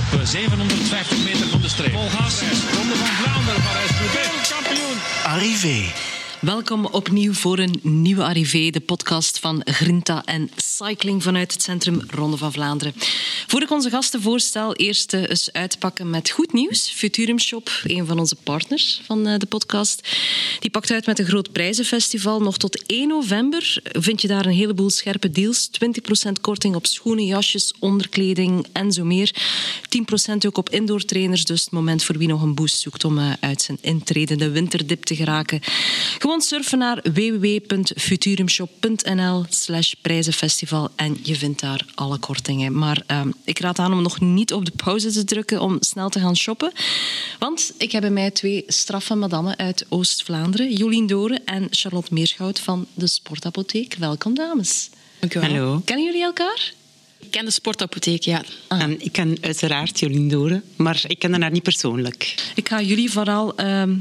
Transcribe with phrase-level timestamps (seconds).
[0.00, 1.92] op 750 meter van de streep.
[1.92, 2.40] Vol gas.
[2.76, 4.48] Ronde van Vlaanderen, Parijs-Roubaix.
[4.48, 4.98] Kampioen.
[5.24, 6.09] Arrivé.
[6.40, 12.00] Welkom opnieuw voor een nieuwe Arrivé, de podcast van Grinta en Cycling vanuit het centrum
[12.10, 12.94] Ronde van Vlaanderen.
[13.46, 16.90] Voor ik onze gasten voorstel, eerst eh, eens uitpakken met goed nieuws.
[16.90, 20.08] Futurum Shop, een van onze partners van eh, de podcast,
[20.58, 22.42] die pakt uit met een groot prijzenfestival.
[22.42, 25.70] Nog tot 1 november vind je daar een heleboel scherpe deals.
[26.28, 29.34] 20% korting op schoenen, jasjes, onderkleding en zo meer.
[30.34, 33.18] 10% ook op indoor trainers, dus het moment voor wie nog een boost zoekt om
[33.18, 35.60] eh, uit zijn intredende winterdip te geraken.
[36.38, 42.78] Surfen naar www.futurumshop.nl slash prijzenfestival en je vindt daar alle kortingen.
[42.78, 46.08] Maar uh, ik raad aan om nog niet op de pauze te drukken om snel
[46.08, 46.72] te gaan shoppen.
[47.38, 50.72] Want ik heb bij mij twee straffe madammen uit Oost-Vlaanderen.
[50.72, 53.94] Jolien Doren en Charlotte Meerschout van de Sportapotheek.
[53.94, 54.88] Welkom dames.
[55.18, 55.48] Dank u wel.
[55.48, 55.82] Hallo.
[55.84, 56.72] Kennen jullie elkaar?
[57.18, 58.42] Ik ken de sportapotheek, ja.
[58.68, 58.80] Ah.
[58.80, 62.34] En ik ken uiteraard Jolien Doren, maar ik ken haar niet persoonlijk.
[62.54, 63.96] Ik ga jullie vooral ehm,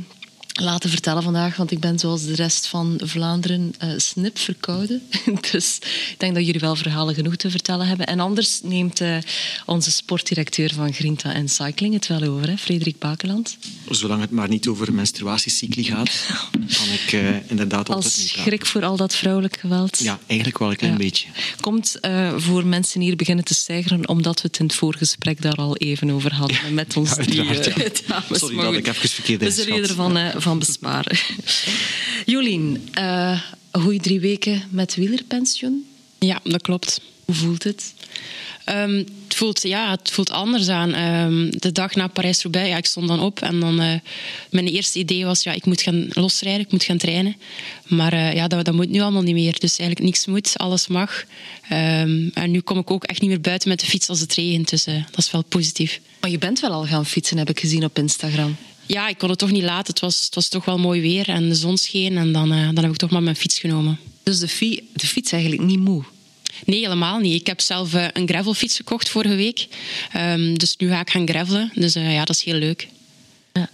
[0.53, 5.01] laten vertellen vandaag, want ik ben zoals de rest van Vlaanderen uh, snip verkouden.
[5.51, 5.77] dus
[6.09, 8.07] ik denk dat jullie wel verhalen genoeg te vertellen hebben.
[8.07, 9.17] En anders neemt uh,
[9.65, 12.57] onze sportdirecteur van Grinta en Cycling het wel over, hè?
[12.57, 13.57] Frederik Bakeland.
[13.89, 18.85] Zolang het maar niet over menstruatiecycli gaat, kan ik uh, inderdaad altijd Als schrik voor
[18.85, 19.99] al dat vrouwelijk geweld.
[19.99, 20.99] Ja, eigenlijk wel een klein ja.
[20.99, 21.27] beetje.
[21.59, 21.97] Komt
[22.35, 26.09] voor mensen hier beginnen te stijgeren, omdat we het in het voorgesprek daar al even
[26.09, 27.89] over hadden met ons ja, drie ja.
[28.07, 28.39] dames.
[28.39, 30.17] Sorry dat ik even verkeerd We zullen je ervan
[30.49, 31.17] van besparen.
[32.25, 35.85] Jolien, uh, goeie drie weken met wielerpensioen.
[36.19, 37.01] Ja, dat klopt.
[37.25, 37.93] Hoe voelt het?
[38.65, 38.95] Um,
[39.27, 40.95] het, voelt, ja, het voelt anders aan.
[40.95, 43.93] Um, de dag na Parijs-Roubaix, ja, ik stond dan op en dan, uh,
[44.49, 47.35] mijn eerste idee was, ja, ik moet gaan losrijden, ik moet gaan trainen.
[47.87, 49.59] Maar uh, ja, dat, dat moet nu allemaal niet meer.
[49.59, 51.23] Dus eigenlijk niks moet, alles mag.
[51.71, 54.33] Um, en nu kom ik ook echt niet meer buiten met de fiets als het
[54.33, 55.99] regent, dus uh, dat is wel positief.
[56.21, 58.55] Maar je bent wel al gaan fietsen, heb ik gezien op Instagram.
[58.91, 59.93] Ja, ik kon het toch niet laten.
[59.93, 62.17] Het was, het was toch wel mooi weer en de zon scheen.
[62.17, 63.99] En dan, uh, dan heb ik toch maar mijn fiets genomen.
[64.23, 66.03] Dus de, fi de fiets eigenlijk niet moe?
[66.65, 67.39] Nee, helemaal niet.
[67.39, 69.67] Ik heb zelf uh, een gravelfiets gekocht vorige week.
[70.17, 71.71] Um, dus nu ga ik gaan gravelen.
[71.73, 72.87] Dus uh, ja, dat is heel leuk.
[73.53, 73.69] Ja.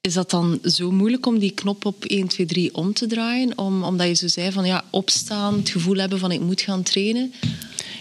[0.00, 3.58] Is dat dan zo moeilijk om die knop op 1, 2, 3 om te draaien?
[3.58, 6.82] Om, omdat je zo zei van ja, opstaan, het gevoel hebben van ik moet gaan
[6.82, 7.34] trainen?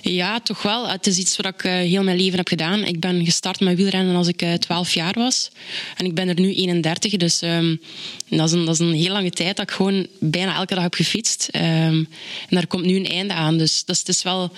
[0.01, 0.89] Ja, toch wel.
[0.89, 2.83] Het is iets wat ik uh, heel mijn leven heb gedaan.
[2.83, 5.49] Ik ben gestart met wielrennen als ik uh, 12 jaar was.
[5.97, 7.17] En ik ben er nu 31.
[7.17, 7.81] Dus um,
[8.29, 10.83] dat, is een, dat is een heel lange tijd dat ik gewoon bijna elke dag
[10.83, 11.49] heb gefietst.
[11.55, 12.07] Um, en
[12.49, 13.57] daar komt nu een einde aan.
[13.57, 14.51] Dus, dus het, is wel,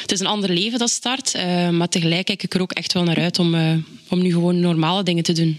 [0.00, 1.34] het is een ander leven dat start.
[1.36, 3.72] Uh, maar tegelijk kijk ik er ook echt wel naar uit om, uh,
[4.08, 5.58] om nu gewoon normale dingen te doen.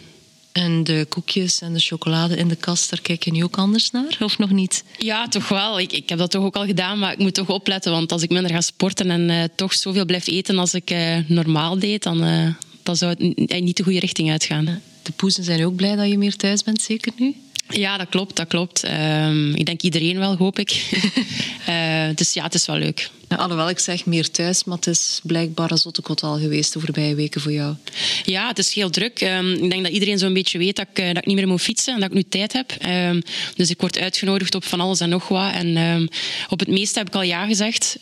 [0.51, 3.91] En de koekjes en de chocolade in de kast, daar kijk je nu ook anders
[3.91, 4.83] naar, of nog niet?
[4.97, 5.79] Ja, toch wel.
[5.79, 7.91] Ik, ik heb dat toch ook al gedaan, maar ik moet toch opletten.
[7.91, 11.17] Want als ik minder ga sporten en uh, toch zoveel blijf eten als ik uh,
[11.27, 12.47] normaal deed, dan, uh,
[12.83, 14.81] dan zou het niet de goede richting uitgaan.
[15.03, 17.35] De poezen zijn ook blij dat je meer thuis bent, zeker nu?
[17.71, 18.35] Ja, dat klopt.
[18.35, 18.83] Dat klopt.
[18.83, 20.69] Um, ik denk iedereen wel, hoop ik.
[22.15, 23.09] dus ja, het is wel leuk.
[23.31, 26.79] Ja, alhoewel ik zeg meer thuis, maar het is blijkbaar een zottekot al geweest de
[26.79, 27.75] voorbije weken voor jou.
[28.23, 29.21] Ja, het is heel druk.
[29.21, 31.47] Um, ik denk dat iedereen zo'n beetje weet dat ik, uh, dat ik niet meer
[31.47, 32.75] moet fietsen en dat ik nu tijd heb.
[32.85, 33.21] Um,
[33.55, 35.53] dus ik word uitgenodigd op van alles en nog wat.
[35.53, 36.09] En
[36.49, 37.97] op het meeste heb ik al ja gezegd.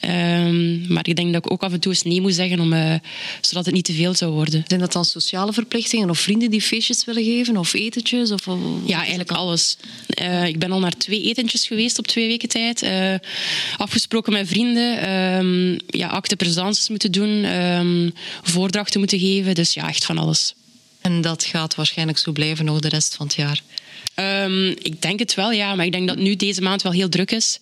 [0.87, 2.93] maar ik denk dat ik ook af en toe eens nee moet zeggen, om, uh,
[3.41, 4.63] zodat het niet te veel zou worden.
[4.67, 8.31] Zijn dat dan sociale verplichtingen of vrienden die feestjes willen geven of etentjes?
[8.31, 9.58] Of, of ja, eigenlijk alles.
[10.21, 12.85] Uh, ik ben al naar twee etentjes geweest op twee weken tijd.
[13.77, 15.13] afgesproken met vrienden.
[15.13, 16.35] Um, ja, acte
[16.89, 19.55] moeten doen, um, voordrachten moeten geven.
[19.55, 20.53] Dus ja, echt van alles.
[21.01, 23.61] En dat gaat waarschijnlijk zo blijven nog de rest van het jaar?
[24.45, 25.75] Um, ik denk het wel, ja.
[25.75, 27.59] Maar ik denk dat nu deze maand wel heel druk is.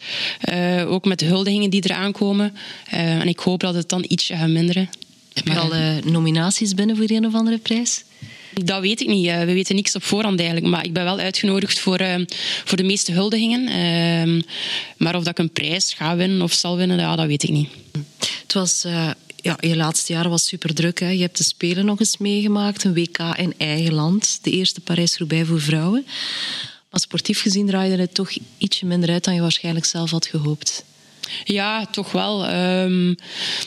[0.50, 2.58] Uh, ook met de huldigingen die eraan komen.
[2.90, 4.90] En ik hoop dat het dan ietsje gaat minderen.
[5.34, 8.04] Heb je maar, al nominaties binnen voor een of andere prijs?
[8.64, 9.26] Dat weet ik niet.
[9.26, 10.70] We weten niks op voorhand eigenlijk.
[10.70, 12.16] Maar ik ben wel uitgenodigd voor, uh,
[12.66, 13.62] voor de meeste huldigingen.
[13.62, 14.44] Uh,
[14.98, 17.50] maar of dat ik een prijs ga winnen of zal winnen, ja, dat weet ik
[17.50, 17.70] niet.
[18.42, 18.84] Het was...
[18.86, 19.10] Uh,
[19.42, 21.00] ja, je laatste jaar was super druk.
[21.00, 21.10] Hè?
[21.10, 24.40] Je hebt de Spelen nog eens meegemaakt, een WK in eigen land.
[24.42, 26.06] De eerste Parijs-Roubaix voor vrouwen.
[26.90, 30.84] Maar sportief gezien draaide het toch ietsje minder uit dan je waarschijnlijk zelf had gehoopt.
[31.44, 32.54] Ja, toch wel.
[32.54, 33.16] Um,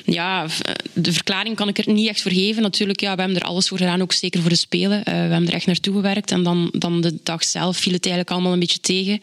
[0.05, 0.47] ja,
[0.93, 2.63] de verklaring kan ik er niet echt voor geven.
[2.63, 4.99] Natuurlijk, ja, we hebben er alles voor gedaan, ook zeker voor de Spelen.
[4.99, 6.31] Uh, we hebben er echt naartoe gewerkt.
[6.31, 9.23] En dan, dan de dag zelf viel het eigenlijk allemaal een beetje tegen.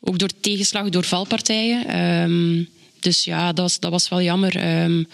[0.00, 2.00] Ook door tegenslag, door valpartijen.
[2.00, 2.68] Um,
[3.02, 4.82] dus ja, dat was, dat was wel jammer.
[4.82, 5.06] Um,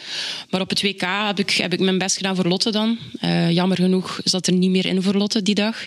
[0.50, 2.98] maar op het WK heb ik, heb ik mijn best gedaan voor Lotte dan.
[3.24, 5.86] Uh, jammer genoeg zat er niet meer in voor Lotte die dag.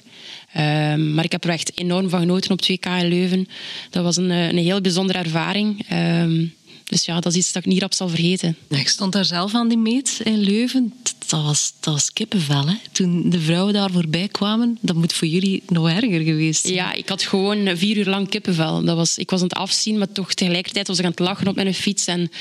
[0.57, 3.48] Um, maar ik heb er echt enorm van genoten op het WK in Leuven.
[3.89, 5.86] Dat was een, een heel bijzondere ervaring.
[5.92, 6.53] Um,
[6.92, 8.57] dus ja, dat is iets dat ik niet rap zal vergeten.
[8.69, 10.94] Ik stond daar zelf aan die meet in Leuven.
[11.31, 12.68] Dat was, dat was kippenvel.
[12.68, 12.75] Hè?
[12.92, 16.74] Toen de vrouwen daar voorbij kwamen, dat moet voor jullie nog erger geweest zijn.
[16.74, 18.83] Ja, ik had gewoon vier uur lang kippenvel.
[18.83, 21.48] Dat was, ik was aan het afzien, maar toch tegelijkertijd was ik aan het lachen
[21.48, 22.06] op mijn fiets.
[22.06, 22.31] En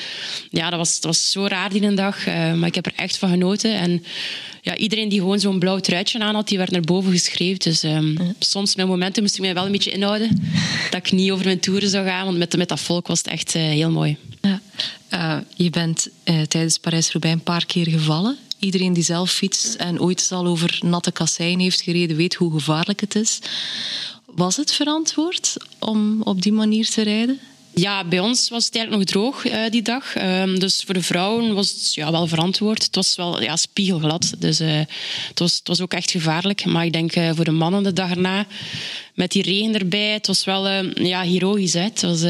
[0.50, 2.26] ja, dat was, dat was zo raar die dag.
[2.26, 3.78] Uh, maar ik heb er echt van genoten.
[3.78, 4.04] En
[4.62, 7.58] ja, iedereen die gewoon zo'n blauw truitje aan had, die werd naar boven geschreven.
[7.58, 8.32] Dus um, ja.
[8.38, 10.42] soms met momenten moest ik mij wel een beetje inhouden.
[10.90, 13.26] dat ik niet over mijn toeren zou gaan, want met, met dat volk was het
[13.26, 14.16] echt uh, heel mooi.
[14.40, 14.60] Ja.
[15.12, 18.38] Uh, je bent tijdens Parijs-Roubaix een paar keer gevallen.
[18.60, 23.00] Iedereen die zelf fietst en ooit al over natte kasseien heeft gereden, weet hoe gevaarlijk
[23.00, 23.38] het is.
[24.26, 27.40] Was het verantwoord om op die manier te rijden?
[27.74, 30.16] Ja, bij ons was het eigenlijk nog droog uh, die dag.
[30.16, 32.82] Uh, dus voor de vrouwen was het ja, wel verantwoord.
[32.82, 34.32] Het was wel ja, spiegelglad.
[34.38, 34.78] Dus uh,
[35.28, 36.64] het, was, het was ook echt gevaarlijk.
[36.64, 38.46] Maar ik denk voor de mannen de dag erna,
[39.14, 41.24] met die regen erbij, het was wel ja.
[41.24, 42.24] Het was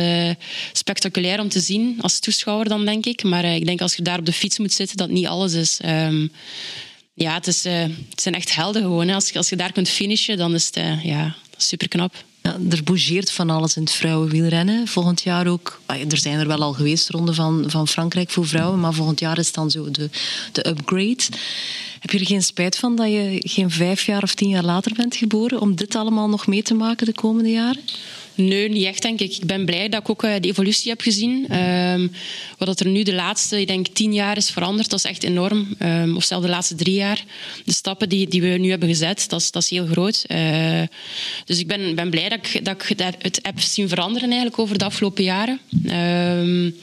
[0.72, 3.22] spectaculair om te zien als toeschouwer dan, denk ik.
[3.22, 5.78] Maar ik denk als je daar op de fiets moet zitten, dat niet alles is.
[5.84, 6.32] Um,
[7.14, 9.08] ja, het, is, het zijn echt helden gewoon.
[9.08, 9.14] Hè.
[9.14, 12.14] Als, je, als je daar kunt finishen, dan is het ja, super knap.
[12.42, 14.86] Er bougeert van alles in het vrouwenwielrennen.
[14.86, 15.80] Volgend jaar ook.
[15.86, 19.38] Er zijn er wel al geweest ronden van, van Frankrijk voor vrouwen, maar volgend jaar
[19.38, 20.10] is dan zo de,
[20.52, 21.22] de upgrade.
[22.00, 24.92] Heb je er geen spijt van dat je geen vijf jaar of tien jaar later
[24.94, 27.82] bent geboren om dit allemaal nog mee te maken de komende jaren?
[28.34, 29.36] Nee, niet echt, denk ik.
[29.36, 31.56] Ik ben blij dat ik ook de evolutie heb gezien.
[31.56, 32.12] Um,
[32.58, 35.76] wat er nu de laatste, ik denk, tien jaar is veranderd, dat is echt enorm.
[35.82, 37.24] Um, of zelfs de laatste drie jaar.
[37.64, 40.24] De stappen die, die we nu hebben gezet, dat is, dat is heel groot.
[40.28, 40.82] Uh,
[41.44, 44.78] dus ik ben, ben blij dat ik, dat ik het heb zien veranderen eigenlijk over
[44.78, 45.60] de afgelopen jaren.
[45.86, 46.76] Um,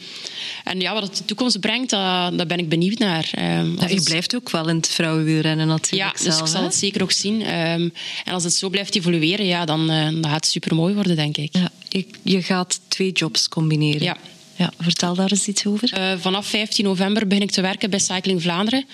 [0.63, 3.29] en ja, wat het de toekomst brengt, dat, daar ben ik benieuwd naar.
[3.39, 6.17] Um, ja, je blijft ook wel in het vrouwenwielrennen natuurlijk.
[6.17, 6.65] Ja, dus zelf, ik zal hè?
[6.65, 7.41] het zeker ook zien.
[7.41, 10.93] Um, en als het zo blijft evolueren, ja, dan, uh, dan gaat het super mooi
[10.93, 11.55] worden, denk ik.
[11.55, 14.03] Ja, je, je gaat twee jobs combineren.
[14.03, 14.17] Ja.
[14.57, 15.97] Ja, vertel daar eens iets over.
[15.97, 18.85] Uh, vanaf 15 november begin ik te werken bij Cycling Vlaanderen.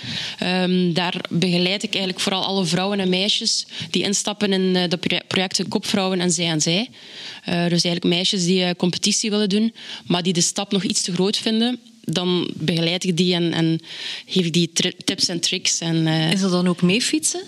[0.44, 5.22] Um, daar begeleid ik eigenlijk vooral alle vrouwen en meisjes die instappen in uh, de
[5.28, 6.90] projecten Kopvrouwen en Zij en Zij.
[7.50, 9.74] Uh, dus eigenlijk meisjes die competitie willen doen,
[10.06, 11.80] maar die de stap nog iets te groot vinden.
[12.02, 13.80] Dan begeleid ik die en, en
[14.26, 14.72] geef ik die
[15.04, 15.80] tips en tricks.
[15.80, 17.42] En, uh, Is dat dan ook mee fietsen?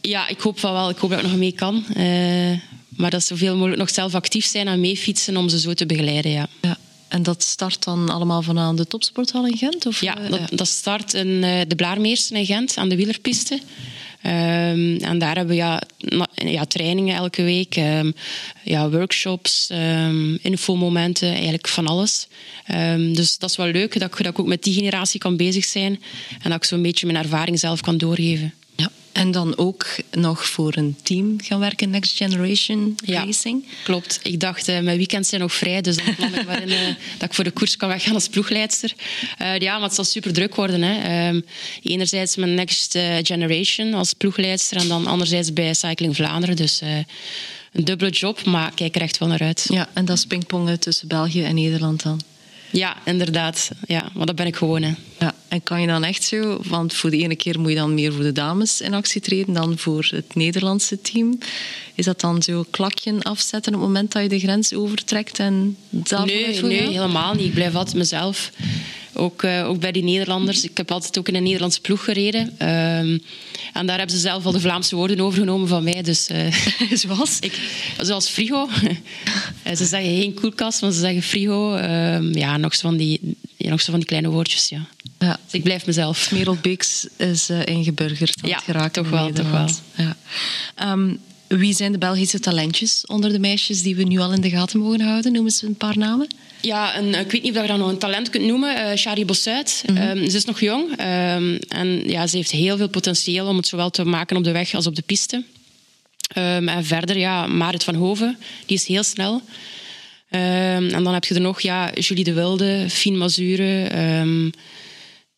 [0.00, 0.90] Ja, ik hoop van wel.
[0.90, 1.84] Ik hoop dat ik nog mee kan.
[2.88, 5.86] maar dat zoveel mogelijk nog zelf actief zijn en mee fietsen om ze zo te
[5.86, 6.30] begeleiden.
[6.30, 6.48] Ja.
[6.60, 6.78] ja.
[7.08, 9.86] En dat start dan allemaal van aan de topsporthal in Gent?
[9.86, 10.00] Of?
[10.00, 13.60] Ja, dat, dat start in de Blaarmeersen in Gent, aan de wielerpiste.
[14.26, 15.82] Um, en daar hebben we ja,
[16.34, 18.14] ja, trainingen elke week, um,
[18.62, 22.26] ja, workshops, um, infomomenten, eigenlijk van alles.
[23.12, 25.64] dus dat is wel leuk dat ik, dat ik ook met die generatie kan bezig
[25.64, 26.02] zijn
[26.42, 28.54] en dat ik zo'n beetje mijn ervaring zelf kan doorgeven.
[29.16, 33.64] En dan ook nog voor een team gaan werken, Next Generation Racing.
[33.64, 34.20] Ja, klopt.
[34.22, 36.78] Ik dacht, uh, mijn weekends zijn nog vrij, dus dan plan ik waarin uh,
[37.18, 38.92] dat ik voor de koers kan weggaan als ploegleidster.
[39.42, 40.82] Uh, ja, maar het zal super druk worden.
[40.82, 41.28] Hè.
[41.28, 41.44] Um,
[41.82, 46.56] enerzijds met Next Generation als ploegleidster en dan anderzijds bij Cycling Vlaanderen.
[46.56, 46.80] Dus
[47.72, 49.66] een dubbele job, maar ik kijk er echt wel naar uit.
[49.68, 52.20] Ja, en dat is pingpongen tussen België en Nederland dan?
[52.70, 53.70] Ja, inderdaad.
[53.86, 54.82] Ja, maar dat ben ik gewoon.
[54.82, 54.94] Hè.
[55.18, 57.94] Ja, en kan je dan echt zo, want voor de ene keer moet je dan
[57.94, 61.38] meer voor de dames in actie treden dan voor het Nederlandse team.
[61.94, 65.38] Is dat dan zo klakje afzetten op het moment dat je de grens overtrekt?
[65.38, 67.46] En nee, nee helemaal niet.
[67.46, 68.50] Ik blijf altijd mezelf.
[69.16, 70.64] Ook, uh, ook bij die Nederlanders.
[70.64, 72.42] Ik heb altijd ook in een Nederlandse ploeg gereden.
[72.42, 73.22] Um,
[73.72, 76.02] en daar hebben ze zelf al de Vlaamse woorden overgenomen van mij.
[76.02, 76.52] Dus, uh,
[77.02, 77.38] zoals?
[77.40, 77.60] Ik,
[78.00, 78.68] zoals frigo.
[79.64, 81.76] ze zeggen geen koelkast, maar ze zeggen frigo.
[81.76, 83.20] Um, ja, nog zo, van die,
[83.56, 84.68] ja, nog zo van die kleine woordjes.
[84.68, 84.86] Ja.
[85.18, 85.38] Ja.
[85.44, 86.32] Dus ik blijf mezelf.
[86.32, 88.38] Merel Beeks is ingeburgerd.
[88.42, 89.32] Ja, geraakt toch wel.
[89.32, 89.68] Toch wel.
[89.96, 90.16] Ja.
[90.92, 94.50] Um, wie zijn de Belgische talentjes onder de meisjes die we nu al in de
[94.50, 95.32] gaten mogen houden?
[95.32, 96.28] Noemen ze een paar namen.
[96.60, 98.76] Ja, een, ik weet niet of je dat nog een talent kunt noemen.
[98.76, 99.84] Uh, Shari Bossuit.
[99.86, 100.08] Mm -hmm.
[100.08, 100.90] um, ze is nog jong.
[100.90, 104.52] Um, en ja, ze heeft heel veel potentieel om het zowel te maken op de
[104.52, 105.36] weg als op de piste.
[106.38, 108.38] Um, en verder, ja, Marit van Hoven.
[108.66, 109.42] Die is heel snel.
[110.28, 113.88] en dan heb je er nog ja, Julie de Wilde, Fien Mazure...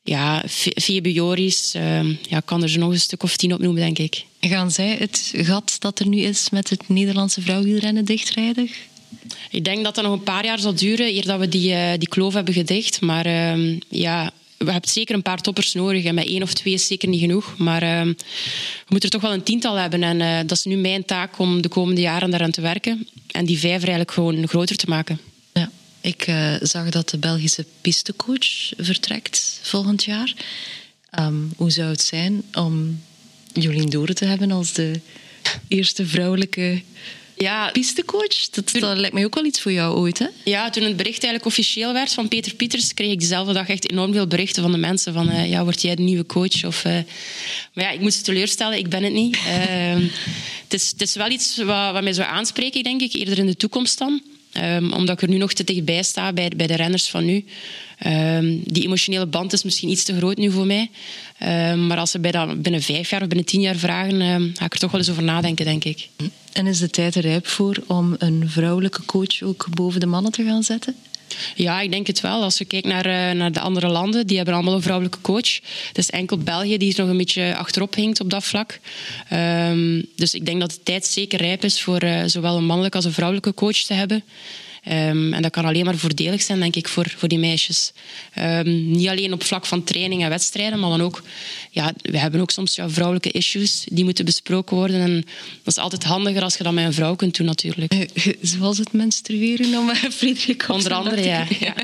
[0.09, 1.73] ja, Fie Joris.
[2.29, 4.25] ja, ik kan er zo nog een stuk of tien opnoemen, denk ik.
[4.41, 8.71] Gaan zij het gat dat er nu is met het Nederlandse vrouwwielrennen dichtrijden?
[9.51, 11.91] Ik denk dat dat nog een paar jaar zal duren eer dat we die, uh,
[11.99, 13.01] die kloof hebben gedicht.
[13.01, 16.05] Maar uh, ja, we hebben zeker een paar toppers nodig.
[16.05, 17.55] En met één of twee is zeker niet genoeg.
[17.59, 20.03] Maar uh, we moeten er toch wel een tiental hebben.
[20.03, 23.09] En uh, dat is nu mijn taak om de komende jaren daaraan te werken.
[23.31, 25.21] En die vijf eigenlijk gewoon groter te maken.
[26.01, 30.35] Ik uh, zag dat de Belgische pistecoach vertrekt volgend jaar.
[31.19, 33.01] Um, hoe zou het zijn om
[33.53, 35.01] Jolien Doren te hebben als de
[35.69, 36.83] eerste vrouwelijke
[37.37, 40.27] Ja, Pistecoach, dat, dat lijkt mij ook wel iets voor jou ooit, hè?
[40.45, 43.91] Ja, toen het bericht eigenlijk officieel werd van Peter Pieters, kreeg ik dezelfde dag echt
[43.91, 46.65] enorm veel berichten van de mensen van eh, ja, word jij de nieuwe coach?
[46.65, 46.93] Of, eh,
[47.73, 49.39] Maar ja, ik moet ze teleurstellen, ik ben het niet.
[49.47, 50.03] Ehm,
[50.63, 53.47] het, is, het is wel iets wat, wat mij zou aanspreken, denk ik, eerder in
[53.47, 54.23] de toekomst dan.
[54.59, 57.45] Ehm, omdat ik er nu nog te dichtbij sta bij, bij de renners van nu.
[57.99, 60.91] Ehm, die emotionele band is misschien iets te groot nu voor mij.
[61.39, 64.65] Ehm, maar als ze bij dat binnen vijf jaar of binnen tien jaar vragen, ga
[64.65, 66.09] ik er toch wel eens over nadenken, denk ik.
[66.53, 70.45] En is de tijd rijp voor om een vrouwelijke coach ook boven de mannen te
[70.45, 70.95] gaan zetten?
[71.55, 72.43] Ja, ik denk het wel.
[72.43, 75.55] Als je kijkt naar, eh, naar de andere landen, die hebben allemaal een vrouwelijke coach.
[75.89, 78.81] Het is enkel België die nog een beetje achterop hinkt op dat vlak.
[79.29, 82.97] Ehm, dus ik denk dat de tijd zeker rijp is voor eh, zowel een mannelijke
[82.97, 84.25] als een vrouwelijke coach te hebben.
[84.89, 87.93] Ehm, en dat kan alleen maar voordelig zijn, denk ik, voor, voor die meisjes.
[88.35, 91.23] Ehm, niet alleen op vlak van training en wedstrijden, maar dan ook...
[91.71, 95.01] Ja, we hebben ook soms ja, vrouwelijke issues die moeten besproken worden.
[95.01, 95.15] En
[95.63, 97.93] dat is altijd handiger als je dat met een vrouw kunt doen, natuurlijk.
[97.93, 101.47] Eh, Zoals het menstrueren, om eh, Frederik Onder andere, ja.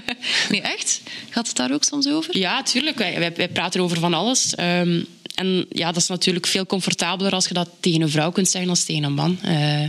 [0.51, 1.01] Nee, echt?
[1.31, 2.39] Gaat het daar ook soms over?
[2.39, 2.99] Ja, tuurlijk.
[2.99, 4.55] Wij, wij, wij praten over van alles.
[4.55, 5.03] Ehm,
[5.35, 8.71] en ja, dat is natuurlijk veel comfortabeler als je dat tegen een vrouw kunt zeggen
[8.71, 9.39] als tegen een man.
[9.43, 9.85] Eh,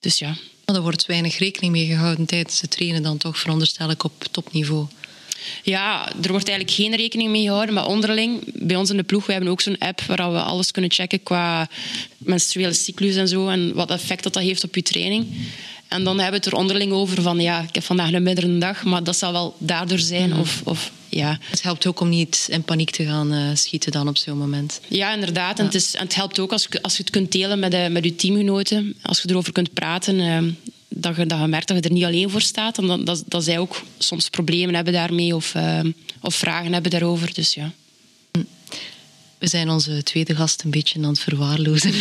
[0.00, 0.36] dus ja.
[0.74, 4.86] Er wordt weinig rekening mee gehouden tijdens het trainen dan toch, veronderstel ik, op topniveau.
[5.62, 9.26] Ja, er wordt eigenlijk geen rekening mee gehouden, maar onderling, bij ons in de ploeg,
[9.26, 11.68] we hebben ook zo'n app waar we alles kunnen checken qua
[12.18, 15.26] menstruele cyclus en zo, en wat effect dat, dat heeft op je training.
[15.88, 18.58] En dan hebben we het er onderling over van, ja, ik heb vandaag een mindere
[18.58, 20.36] dag, maar dat zal wel daardoor zijn.
[20.36, 21.38] Of, of, ja.
[21.50, 24.80] Het helpt ook om niet in paniek te gaan eh, schieten dan op zo'n moment.
[24.88, 25.58] Ja, inderdaad.
[25.58, 27.70] En, het, is, en het helpt ook als, je- als je het kunt delen met,
[27.70, 28.94] de, met je teamgenoten.
[29.02, 30.42] Als je erover kunt praten, eh,
[30.88, 32.78] dat, je, dat je merkt dat je er niet alleen voor staat.
[32.78, 35.80] En dat, dat, dat zij ook soms problemen hebben daarmee of, eh,
[36.20, 37.34] of vragen hebben daarover.
[37.34, 37.70] Dus ja.
[39.38, 41.92] We zijn onze tweede gast een beetje aan het verwaarlozen.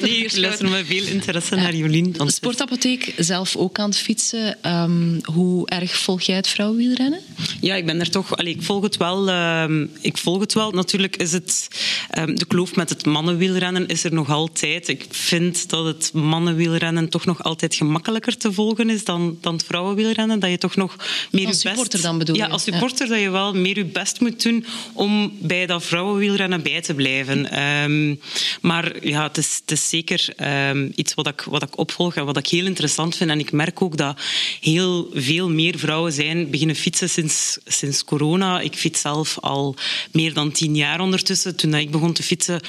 [0.00, 2.12] Nee, ik luister met veel interesse naar Jolien.
[2.12, 4.62] De sportapotheek zelf ook aan het fietsen.
[4.62, 7.20] Ehm, hoe erg volg jij het vrouwenwielrennen?
[7.60, 8.36] Ja, ik ben er toch.
[8.36, 9.28] Allee, ik volg het wel.
[9.28, 10.70] ehm, ik volg het wel.
[10.70, 11.68] Natuurlijk is het
[12.10, 14.88] ehm, de kloof met het mannenwielrennen is er nog altijd.
[14.88, 19.64] Ik vind dat het mannenwielrennen toch nog altijd gemakkelijker te volgen is dan, dan het
[19.64, 20.40] vrouwenwielrennen.
[20.40, 20.96] Dat je toch nog
[21.30, 21.74] meer Als je best.
[21.76, 22.52] supporter dan bedoel Ja, je?
[22.52, 26.74] als supporter dat je wel meer je best moet doen om bij dat vrouwenwielrennen bij
[26.82, 27.50] te blijven.
[27.50, 28.14] Ehm,
[28.60, 32.24] maar ja, het is, het is zeker ehm, iets wat ik, wat ik opvolg en
[32.24, 33.30] wat ik heel interessant vind.
[33.30, 34.20] En ik merk ook dat
[34.60, 38.60] heel veel meer vrouwen zijn beginnen fietsen sinds, sinds corona.
[38.60, 39.76] Ik fiets zelf al
[40.12, 41.56] meer dan tien jaar ondertussen.
[41.56, 42.60] Toen ik begon te fietsen,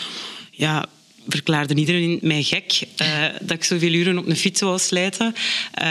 [0.52, 0.86] ja,
[1.28, 5.34] verklaarde iedereen mij gek eh, dat ik zoveel uren op een fiets wou slijten.
[5.74, 5.86] Eh,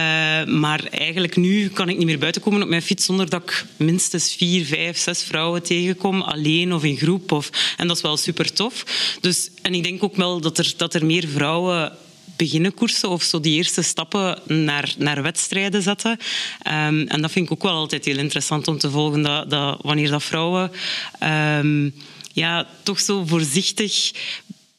[0.45, 3.65] maar eigenlijk nu kan ik niet meer buiten komen op mijn fiets zonder dat ik
[3.77, 7.33] minstens vier, vijf, zes vrouwen tegenkom, alleen of in groep.
[7.33, 8.85] Of, en dat is wel super tof.
[9.21, 11.93] Dus, en ik denk ook wel dat er, dat er meer vrouwen
[12.37, 16.19] beginnen koersen of zo die eerste stappen naar, naar wedstrijden zetten.
[16.63, 19.79] Ehm, en dat vind ik ook wel altijd heel interessant om te volgen, dat, dat
[19.83, 20.71] wanneer dat vrouwen
[21.19, 21.89] ehm,
[22.33, 24.13] ja, toch zo voorzichtig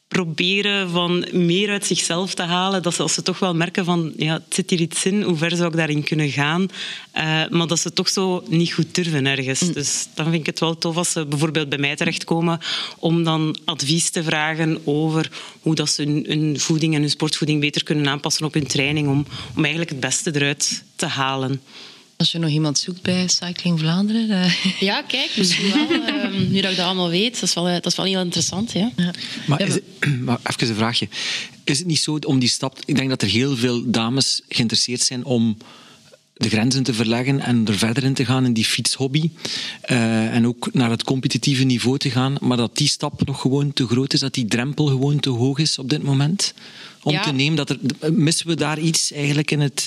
[0.08, 2.82] proberen van meer uit zichzelf te halen.
[2.82, 5.36] Dat ze, als ze toch wel merken van, ja, het zit hier iets in, hoe
[5.36, 6.68] ver zou ik daarin kunnen gaan?
[7.10, 9.60] Eh, maar dat ze toch zo niet goed durven ergens.
[9.60, 12.60] Dus dan vind ik het wel tof als ze bijvoorbeeld bij mij terechtkomen
[12.98, 17.60] om dan advies te vragen over hoe dat ze hun, hun voeding en hun sportvoeding
[17.60, 21.60] beter kunnen aanpassen op hun training om, om eigenlijk het beste eruit te halen.
[22.18, 24.30] Als je nog iemand zoekt bij Cycling Vlaanderen.
[24.30, 26.02] eh, Ja, kijk, misschien wel.
[26.02, 28.72] Ehm, nu dat ik dat allemaal weet, dat is wel, dat is wel heel interessant.
[28.72, 28.90] Ja.
[29.46, 29.82] Maar, Ja, is het,
[30.24, 31.08] maar even een vraagje.
[31.64, 32.78] Is het niet zo om die stap...
[32.84, 35.56] Ik denk dat er heel veel dames geïnteresseerd zijn om
[36.34, 39.30] de grenzen te verleggen en er verder in te gaan in die fietshobby.
[39.80, 42.36] Eh, en ook naar het competitieve niveau te gaan.
[42.40, 45.58] Maar dat die stap nog gewoon te groot is, dat die drempel gewoon te hoog
[45.58, 46.54] is op dit moment.
[47.02, 47.22] Om Ja.
[47.22, 47.78] te nemen dat er...
[48.12, 49.86] Missen we daar iets eigenlijk in, het,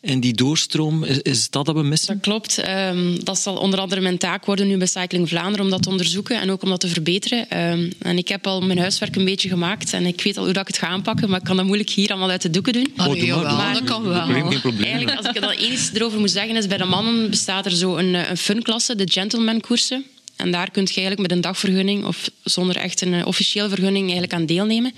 [0.00, 1.04] in die doorstroom?
[1.04, 2.14] Is, is dat dat we missen?
[2.14, 2.58] Dat klopt.
[2.58, 5.88] Ehm, dat zal onder andere mijn taak worden nu bij Cycling Vlaanderen om dat te
[5.88, 7.50] onderzoeken en ook om dat te verbeteren.
[7.50, 10.52] Ehm, en ik heb al mijn huiswerk een beetje gemaakt en ik weet al hoe
[10.52, 12.72] dat ik het ga aanpakken, maar ik kan dat moeilijk hier allemaal uit de doeken
[12.72, 12.92] doen.
[12.96, 13.72] Doe maar, jawel, doe maar.
[13.72, 14.26] dat kan wel.
[14.26, 14.84] geen probleem.
[14.84, 17.76] Eigenlijk, als ik er dan eens erover moet zeggen, is bij de mannen bestaat er
[17.76, 20.04] zo een, eh, een funklasse, de gentleman koersen.
[20.36, 24.02] En daar kun je eigenlijk met een dagvergunning of zonder echt een eh, officiële vergunning
[24.04, 24.92] eigenlijk aan deelnemen.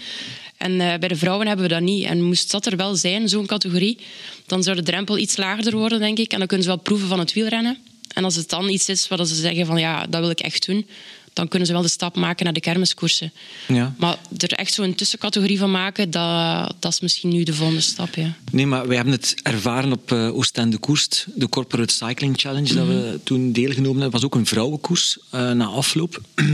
[0.57, 2.05] En eh, bij de vrouwen hebben we dat niet.
[2.05, 3.99] En moest dat er wel zijn, zo'n categorie,
[4.47, 6.33] dan zou de drempel iets lager worden, denk ik.
[6.33, 7.79] En dan kunnen ze wel proeven van het wielrennen.
[8.09, 10.67] En als het dan iets is wat ze zeggen van ja, dat wil ik echt
[10.67, 10.87] doen,
[11.33, 13.33] dan kunnen ze wel de stap maken naar de kermiskoersen.
[13.69, 13.95] Ja.
[13.99, 18.15] Maar er echt zo'n tussencategorie van maken, dat, dat is misschien nu de volgende stap.
[18.15, 18.37] Ja.
[18.53, 22.87] Nee, maar wij hebben het ervaren op eh, Oostende Koerst, de Corporate Cycling Challenge, dat
[22.87, 24.21] we toen deelgenomen hebben.
[24.21, 26.21] was ook een vrouwenkoers eh, na afloop.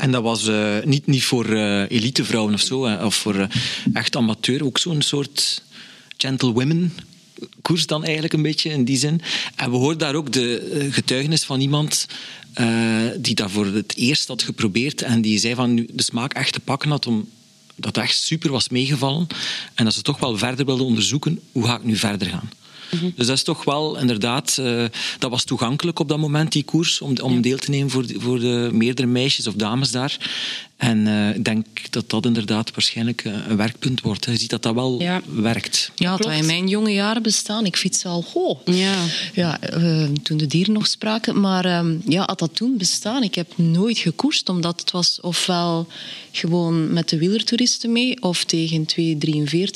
[0.00, 3.46] En dat was eh, niet, niet voor eh elitevrouwen of zo, of voor eh,
[3.92, 4.64] echt amateur.
[4.64, 5.62] Ook zo'n soort
[6.16, 6.92] gentlewomen
[7.62, 9.20] koers dan eigenlijk een beetje in die zin.
[9.56, 12.06] En we hoorden daar ook de getuigenis van iemand
[12.60, 16.32] uh, die dat voor het eerst had geprobeerd en die zei van nu de smaak
[16.32, 17.28] echt te pakken had om
[17.76, 19.26] dat echt super was meegevallen
[19.74, 22.50] en dat ze toch wel verder wilden onderzoeken hoe ga ik nu verder gaan.
[22.90, 23.10] Mhm.
[23.16, 24.84] Dus dat is toch wel inderdaad, uh,
[25.18, 28.20] dat was toegankelijk op dat moment, die koers, om, om deel te nemen voor de,
[28.20, 30.18] voor de meerdere meisjes of dames daar.
[30.80, 34.24] En uh, ik denk dat dat inderdaad waarschijnlijk eh, een werkpunt wordt.
[34.24, 35.20] Je ziet dat dat wel ja.
[35.26, 35.90] werkt.
[35.94, 37.66] Ja, dat in mijn jonge jaren bestaan.
[37.66, 38.60] Ik fiets al, ho.
[38.64, 38.94] Ja.
[39.34, 41.40] Ja, uh, toen de dieren nog spraken.
[41.40, 43.22] Maar uh, ja, had dat toen bestaan.
[43.22, 45.86] Ik heb nooit gekoerst, omdat het was ofwel
[46.32, 48.86] gewoon met de wielertoeristen mee, of tegen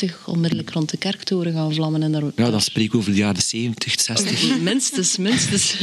[0.08, 2.02] 2,43 onmiddellijk rond de kerktoren gaan vlammen.
[2.02, 2.23] En daar...
[2.37, 4.58] Ja, dat spreek ik over de jaren 70, 60.
[4.61, 5.75] minstens, minstens.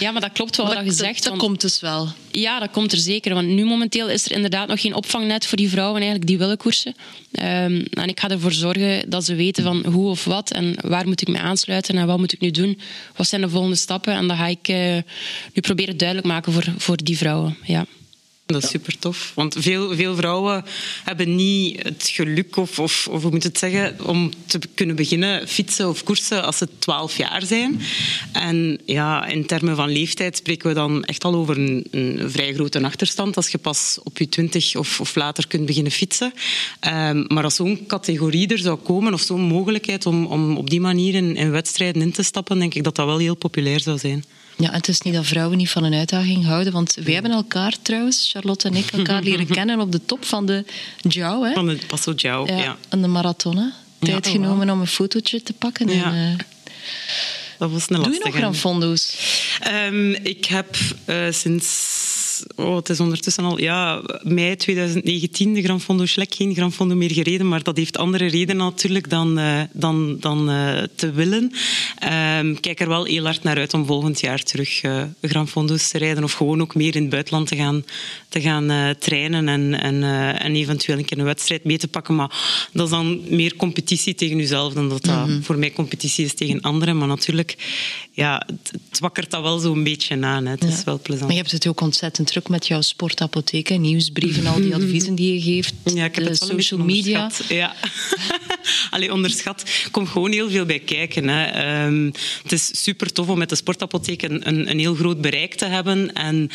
[0.00, 1.22] Ja, maar dat klopt wel wat je zegt.
[1.22, 2.08] Dat, dat komt dus wel.
[2.30, 3.34] Ja, dat komt er zeker.
[3.34, 6.56] Want nu momenteel is er inderdaad nog geen opvangnet voor die vrouwen eigenlijk die willen
[6.56, 6.94] koersen.
[7.32, 11.06] Um, en ik ga ervoor zorgen dat ze weten van hoe of wat en waar
[11.06, 12.80] moet ik me aansluiten en wat moet ik nu doen.
[13.16, 14.14] Wat zijn de volgende stappen?
[14.14, 14.96] En dat ga ik uh,
[15.52, 17.56] nu proberen duidelijk maken voor, voor die vrouwen.
[17.64, 17.86] Ja.
[18.52, 19.32] Dat is super tof.
[19.34, 20.64] Want veel, veel vrouwen
[21.04, 25.48] hebben niet het geluk, of, of, of hoe moet het zeggen, om te kunnen beginnen
[25.48, 27.80] fietsen of koersen als ze 12 jaar zijn.
[28.32, 32.54] En ja, in termen van leeftijd spreken we dan echt al over een, een vrij
[32.54, 36.32] grote achterstand als je pas op je 20 of, of later kunt beginnen fietsen.
[36.88, 40.80] Um, maar als zo'n categorie er zou komen, of zo'n mogelijkheid om, om op die
[40.80, 43.98] manier in, in wedstrijden in te stappen, denk ik dat dat wel heel populair zou
[43.98, 44.24] zijn.
[44.56, 47.74] Ja, het is niet dat vrouwen niet van een uitdaging houden, want wij hebben elkaar
[47.82, 50.64] trouwens, Charlotte en ik, elkaar leren kennen op de top van de
[50.96, 51.48] Jou.
[51.48, 51.54] Hè?
[51.54, 52.58] Van de Passo Jou, ja.
[52.58, 52.76] ja.
[52.88, 55.88] En de marathon, Tijd ja, genomen oh, om een fotootje te pakken.
[55.88, 56.04] Ja.
[56.04, 56.38] En, uh,
[57.58, 59.16] dat was een Doe je nog Fondo's?
[59.86, 60.76] Um, ik heb
[61.06, 62.09] uh, sinds
[62.56, 66.94] oh, het is ondertussen al ja, mei 2019 de Gran Fondo Schlek geen Gran Fondo
[66.94, 71.52] meer gereden, maar dat heeft andere redenen natuurlijk dan, uh, dan, dan uh, te willen.
[72.38, 75.88] Um, kijk er wel heel hard naar uit om volgend jaar terug uh, Gran Fondo's
[75.88, 77.84] te rijden of gewoon ook meer in het buitenland te gaan,
[78.28, 80.02] te gaan trainen en, en,
[80.38, 82.14] en eventueel een keer een wedstrijd mee te pakken.
[82.14, 85.42] Maar dat is dan meer competitie tegen jezelf dan dat dat mm-hmm.
[85.42, 86.98] voor mij competitie is tegen anderen.
[86.98, 87.56] Maar natuurlijk,
[88.12, 90.44] ja, het, het wakkert dat wel zo'n beetje aan.
[90.44, 90.50] Hè.
[90.50, 90.68] Het ja.
[90.68, 91.26] is wel plezant.
[91.26, 95.34] Maar je hebt het ook ontzettend druk met jouw sportapotheek, nieuwsbrieven, al die adviezen die
[95.34, 95.74] je geeft.
[95.84, 97.30] Ja, ik heb het social media.
[97.48, 97.74] Ja.
[98.90, 99.60] Allee, onderschat.
[99.84, 101.28] Er komt gewoon heel veel bij kijken.
[101.28, 101.84] Hè.
[101.86, 102.12] Um,
[102.42, 105.64] het is super tof om met de sportapotheek een, een, een heel groot bereik te
[105.64, 106.12] hebben.
[106.12, 106.50] En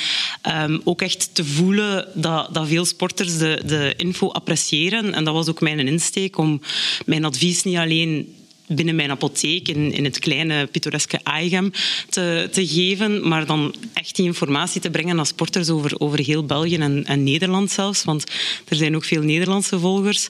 [0.47, 5.13] um, ook echt te voelen dat, dat veel sporters de, de info appreciëren.
[5.13, 6.61] En dat was ook mijn insteek om
[7.05, 8.35] mijn advies niet alleen
[8.67, 11.71] binnen mijn apotheek in, in het kleine pittoreske Aigem
[12.10, 16.45] te, te geven, maar dan echt die informatie te brengen naar sporters over, over heel
[16.45, 18.23] België en, en Nederland zelfs, want
[18.67, 20.28] er zijn ook veel Nederlandse volgers.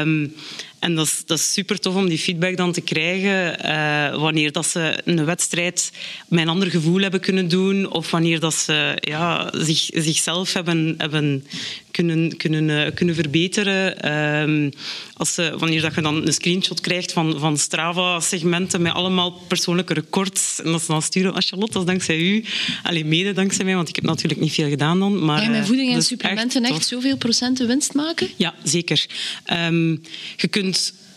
[0.00, 0.34] Um,
[0.78, 4.52] en dat is, dat is super tof om die feedback dan te krijgen uh, wanneer
[4.52, 5.92] dat ze een wedstrijd
[6.28, 10.94] met een ander gevoel hebben kunnen doen of wanneer dat ze ja, zich, zichzelf hebben,
[10.98, 11.44] hebben
[11.90, 14.12] kunnen, kunnen, uh, kunnen verbeteren.
[14.40, 14.70] Um,
[15.18, 19.94] als ze, wanneer dat je dan een screenshot krijgt van, van Strava-segmenten met allemaal persoonlijke
[19.94, 22.44] records en dat ze dan sturen aan Charlotte, dat is dankzij u.
[22.82, 25.24] Alleen mede dankzij mij, want ik heb natuurlijk niet veel gedaan dan.
[25.24, 28.28] Maar, ja, met voeding en dus supplementen echt, echt zoveel procenten winst maken?
[28.36, 29.06] Ja, zeker.
[29.52, 30.02] Um,
[30.36, 30.67] je kunt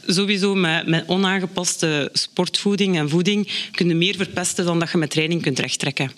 [0.07, 5.09] sowieso met, met, onaangepaste sportvoeding en voeding kun je meer verpesten dan dat je met
[5.09, 6.11] training kunt rechttrekken.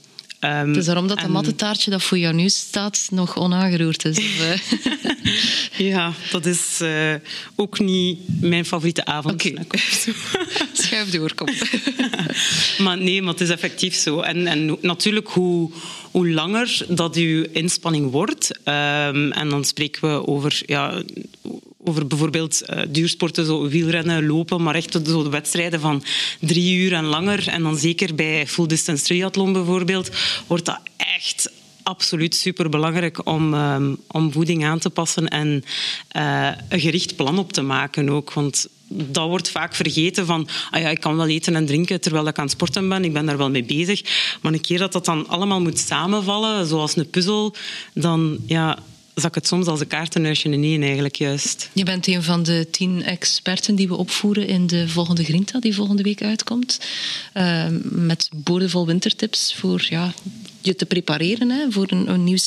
[0.43, 1.23] Um, het is daarom dat en...
[1.23, 4.17] dat mattetaartje dat voor jou nu staat nog onaangeroerd is.
[4.17, 4.59] Eh?
[5.91, 7.13] ja, dat is uh,
[7.55, 9.63] ook niet mijn favoriete avondsnack.
[9.63, 9.81] Okay.
[10.73, 11.47] Schuif door, kom.
[12.85, 14.19] maar nee, maar het is effectief zo.
[14.19, 15.71] En, en natuurlijk, hoe,
[16.11, 21.03] hoe langer dat je inspanning wordt, um, en dan spreken we over ja,
[21.83, 26.03] over bijvoorbeeld uh, duursporten, zo wielrennen, lopen, maar echt zo de wedstrijden van
[26.39, 27.47] drie uur en langer.
[27.47, 30.09] En dan zeker bij full distance triathlon bijvoorbeeld,
[30.47, 31.51] wordt dat echt
[31.83, 35.63] absoluut superbelangrijk om, um, om voeding aan te passen en
[36.17, 38.33] uh, een gericht plan op te maken ook.
[38.33, 42.27] Want dat wordt vaak vergeten van, ah ja, ik kan wel eten en drinken terwijl
[42.27, 44.01] ik aan het sporten ben, ik ben daar wel mee bezig.
[44.41, 47.55] Maar een keer dat dat dan allemaal moet samenvallen, zoals een puzzel,
[47.93, 48.77] dan ja,
[49.15, 51.69] zak het soms als een kaartenhuisje in één eigenlijk juist.
[51.73, 55.75] Je bent een van de tien experten die we opvoeren in de volgende Grinta die
[55.75, 56.79] volgende week uitkomt.
[57.33, 60.13] Uh, met boordevol wintertips voor ja,
[60.61, 62.37] je te prepareren hè, voor een, een nieuw...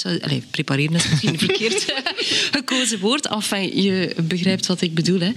[0.51, 1.85] Prepareren is misschien een verkeerd
[2.57, 3.27] gekozen woord.
[3.27, 5.21] Enfin, je begrijpt wat ik bedoel.
[5.21, 5.33] Hè.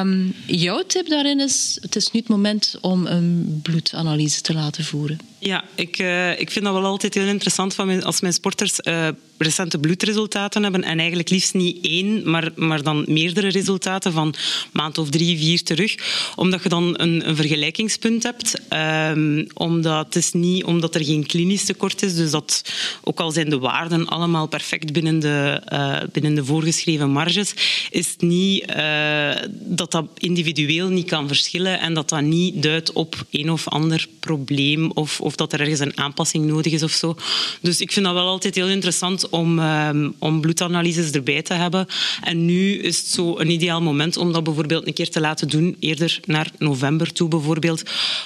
[0.00, 4.84] Um, jouw tip daarin is, het is nu het moment om een bloedanalyse te laten
[4.84, 5.18] voeren.
[5.38, 8.78] Ja, ik, uh, ik vind dat wel altijd heel interessant van mijn, als mijn sporters
[8.82, 9.08] uh,
[9.44, 10.82] recente bloedresultaten hebben.
[10.82, 14.34] En eigenlijk liefst niet één, maar, maar dan meerdere resultaten van
[14.72, 15.94] maand of drie, vier terug.
[16.36, 18.60] Omdat je dan een, een vergelijkingspunt hebt.
[18.72, 22.14] Um, omdat, het is niet omdat er geen klinisch tekort is.
[22.14, 22.62] Dus dat,
[23.04, 27.54] ook al zijn de waarden allemaal perfect binnen de, uh, binnen de voorgeschreven marges,
[27.90, 32.92] is het niet uh, dat dat individueel niet kan verschillen en dat dat niet duidt
[32.92, 36.92] op een of ander probleem of, of dat er ergens een aanpassing nodig is of
[36.92, 37.16] zo.
[37.60, 41.86] Dus ik vind dat wel altijd heel interessant om, um, om bloedanalyses erbij te hebben.
[42.22, 45.48] En nu is het zo een ideaal moment om dat bijvoorbeeld een keer te laten
[45.48, 47.82] doen, eerder naar november toe bijvoorbeeld,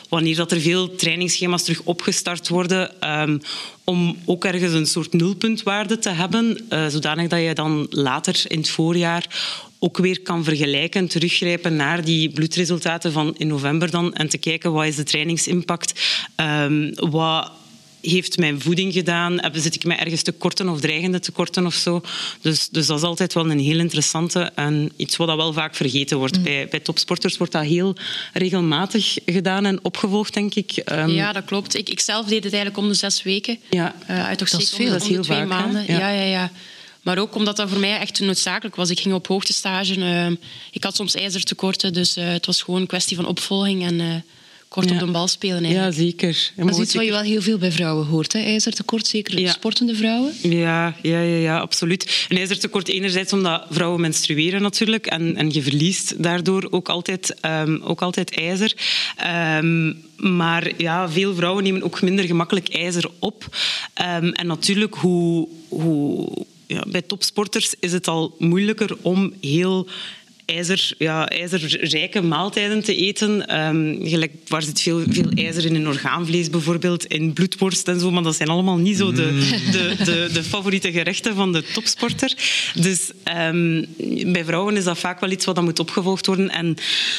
[0.08, 3.40] wanneer dat er veel trainingsschema's terug opgestart worden, um,
[3.84, 8.58] om ook ergens een soort nulpuntwaarde te hebben, uh, zodanig dat je dan later in
[8.58, 9.26] het voorjaar
[9.78, 14.72] ook weer kan vergelijken, teruggrijpen naar die bloedresultaten van in november dan en te kijken
[14.72, 16.00] wat is de trainingsimpact,
[16.36, 17.50] um, wat
[18.10, 19.40] heeft mijn voeding gedaan?
[19.52, 22.02] Zit ik mij ergens tekorten of dreigende tekorten of zo?
[22.40, 26.18] Dus, dus dat is altijd wel een heel interessante en iets wat wel vaak vergeten
[26.18, 26.36] wordt.
[26.36, 26.42] Mm.
[26.42, 27.96] Bij, bij topsporters wordt dat heel
[28.32, 30.82] regelmatig gedaan en opgevolgd, denk ik.
[30.92, 31.76] Um, ja, dat klopt.
[31.76, 33.58] Ik, ik zelf deed het eigenlijk om de zes weken.
[33.70, 33.94] Ja.
[34.10, 35.84] Uh, uit toch dat zeker veel, om, dat is heel twee vaak, maanden.
[35.86, 35.98] Ja.
[35.98, 36.24] ja, ja.
[36.24, 36.50] ja.
[37.02, 38.90] Maar ook omdat dat voor mij echt noodzakelijk was.
[38.90, 39.96] Ik ging op hoogtestage.
[39.96, 40.26] Uh,
[40.70, 44.14] ik had soms ijzertekorten, dus uh, het was gewoon een kwestie van opvolging en uh,
[44.74, 44.94] kort ja.
[44.94, 45.64] op de bal spelen.
[45.64, 45.96] Eigenlijk.
[45.96, 46.52] Ja, zeker.
[46.56, 48.38] Dat is iets wat je wel heel veel bij vrouwen hoort, hè?
[48.38, 49.52] ijzertekort, zeker ja.
[49.52, 50.32] sportende vrouwen.
[50.42, 52.26] Ja, ja, ja, ja, absoluut.
[52.28, 57.82] Een ijzertekort enerzijds omdat vrouwen menstrueren natuurlijk en, en je verliest daardoor ook altijd, um,
[57.82, 58.72] ook altijd ijzer.
[59.56, 63.56] Um, maar ja, veel vrouwen nemen ook minder gemakkelijk ijzer op.
[64.20, 66.28] Um, en natuurlijk, hoe, hoe,
[66.66, 69.88] ja, bij topsporters is het al moeilijker om heel
[70.44, 73.58] ijzer, ja, ijzerrijke maaltijden te eten.
[73.60, 78.10] Um, gelijk, waar zit veel, veel ijzer in een orgaanvlees bijvoorbeeld, in bloedworst en zo,
[78.10, 82.36] maar dat zijn allemaal niet zo de, de, de, de favoriete gerechten van de topsporter.
[82.74, 83.10] Dus
[83.52, 83.86] um,
[84.32, 86.76] bij vrouwen is dat vaak wel iets wat dan moet opgevolgd worden en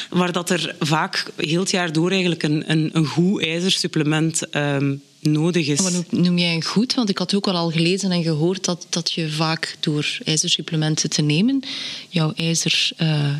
[0.09, 5.01] waar dat er vaak heel het jaar door eigenlijk een, een, een goed ijzersupplement um,
[5.25, 5.79] nodig is.
[5.79, 6.93] Wat noem jij een goed?
[6.93, 11.21] Want ik had ook al gelezen en gehoord dat, dat je vaak door ijzersupplementen te
[11.21, 11.63] nemen
[12.09, 13.35] jouw ijzergehalte uh,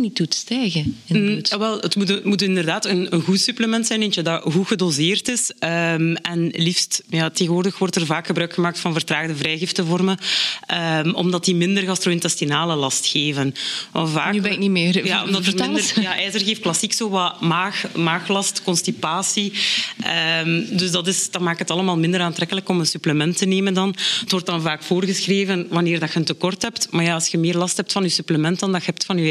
[0.00, 1.50] niet doet stijgen in het bloed.
[1.50, 4.66] Mm, wel, het moet, het moet inderdaad een, een, goed supplement zijn, eentje dat goed
[4.66, 5.52] gedoseerd is.
[5.60, 10.18] Um, en liefst, ja, tegenwoordig wordt er vaak gebruik gemaakt van vertraagde vrijgiftevormen,
[11.04, 13.54] um, omdat die minder gastro-intestinale last geven.
[13.92, 15.06] Vaak, nu ben ik niet meer.
[15.06, 19.52] Ja, omdat er minder, ja, ijzer geeft klassiek zo wat maag, maaglast, constipatie.
[20.44, 23.74] Um, dus dat, is, dat maakt het allemaal minder aantrekkelijk om een supplement te nemen
[23.74, 23.94] dan.
[24.20, 26.88] Het wordt dan vaak voorgeschreven wanneer dat je een tekort hebt.
[26.90, 29.16] Maar ja, als je meer last hebt van je supplement dan dat je hebt van
[29.16, 29.22] je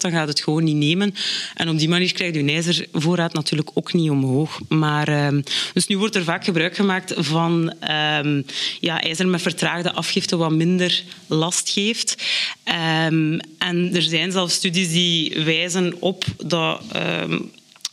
[0.00, 1.14] dan gaat het gewoon niet nemen.
[1.54, 4.60] En op die manier krijg je ijzervoorraad natuurlijk ook niet omhoog.
[4.68, 5.42] Maar, um,
[5.74, 7.74] dus nu wordt er vaak gebruik gemaakt van
[8.22, 8.44] um,
[8.80, 12.24] ja, ijzer met vertraagde afgifte, wat minder last geeft.
[13.06, 16.82] Um, en er zijn zelfs studies die wijzen op dat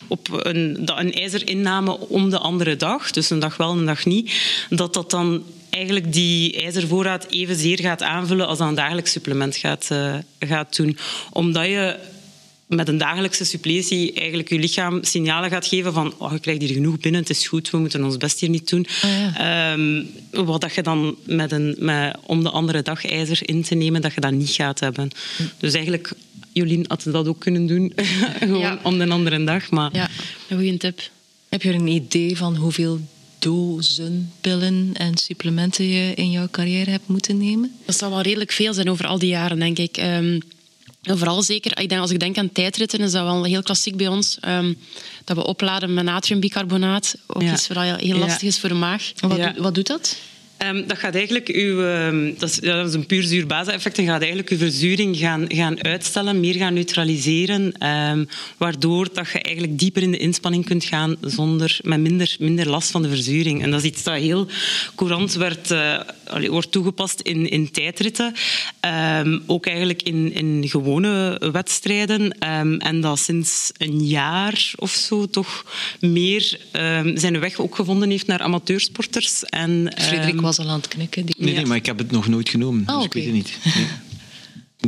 [0.07, 4.05] op een, een ijzerinname om de andere dag, dus een dag wel en een dag
[4.05, 4.33] niet,
[4.69, 5.43] dat dat dan
[5.75, 10.97] eigenlijk die ijzervoorraad evenzeer gaat aanvullen als dat een dagelijks supplement gaat, uh, gaat doen.
[11.31, 11.97] Omdat je
[12.67, 16.73] met een dagelijkse suppletie eigenlijk je lichaam signalen gaat geven van oh, je krijgt hier
[16.73, 18.85] genoeg binnen, het is goed, we moeten ons best hier niet doen.
[19.03, 19.73] Oh ja.
[19.73, 23.75] um, wat dat je dan met een, met, om de andere dag ijzer in te
[23.75, 25.09] nemen, dat je dat niet gaat hebben.
[25.37, 25.43] Hm.
[25.57, 26.11] Dus eigenlijk
[26.53, 27.93] Jolien had dat ook kunnen doen,
[28.39, 28.79] gewoon ja.
[28.83, 29.69] om de andere dag.
[29.69, 29.89] Maar...
[29.93, 30.09] Ja,
[30.49, 31.09] een goede tip.
[31.49, 32.99] Heb je een idee van hoeveel
[33.45, 37.75] dozen pillen en supplementen je in jouw carrière hebt moeten nemen?
[37.85, 39.97] Dat zal wel redelijk veel zijn over al die jaren, denk ik.
[39.97, 40.41] Um,
[41.01, 44.07] vooral zeker, ik denk, als ik denk aan tijdritten, is dat wel heel klassiek bij
[44.07, 44.37] ons.
[44.47, 44.77] Um,
[45.23, 47.15] dat we opladen met natriumbicarbonaat.
[47.27, 47.53] Ook ja.
[47.53, 48.47] iets wat heel lastig ja.
[48.47, 49.11] is voor de maag.
[49.19, 49.53] Wat, ja.
[49.57, 50.17] wat doet dat?
[50.57, 54.49] Um, dat gaat eigenlijk uw, um, dat, is, is een puur zuurbasis-effect en gaat eigenlijk
[54.49, 60.11] uw verzuring gaan, gaan uitstellen, meer gaan neutraliseren, um, waardoor dat je eigenlijk dieper in
[60.11, 63.63] de inspanning kunt gaan zonder, met minder, minder last van de verzuring.
[63.63, 64.47] En dat is iets dat heel
[64.95, 65.73] courant werd,
[66.27, 68.33] allee, wordt toegepast in, in tijdritten,
[69.45, 72.39] ook eigenlijk in, in gewone wedstrijden.
[72.79, 75.65] en dat sinds een jaar of zo toch
[75.99, 76.59] meer
[77.13, 79.43] zijn weg ook gevonden heeft naar amateursporters.
[79.43, 81.25] En, Frederik was al aan het knikken.
[81.25, 81.35] Die...
[81.37, 82.81] Nee, nee, maar ik heb het nog nooit genomen.
[82.81, 83.05] Oh, dus okay.
[83.05, 83.75] ik weet het niet.
[83.75, 83.87] Nee.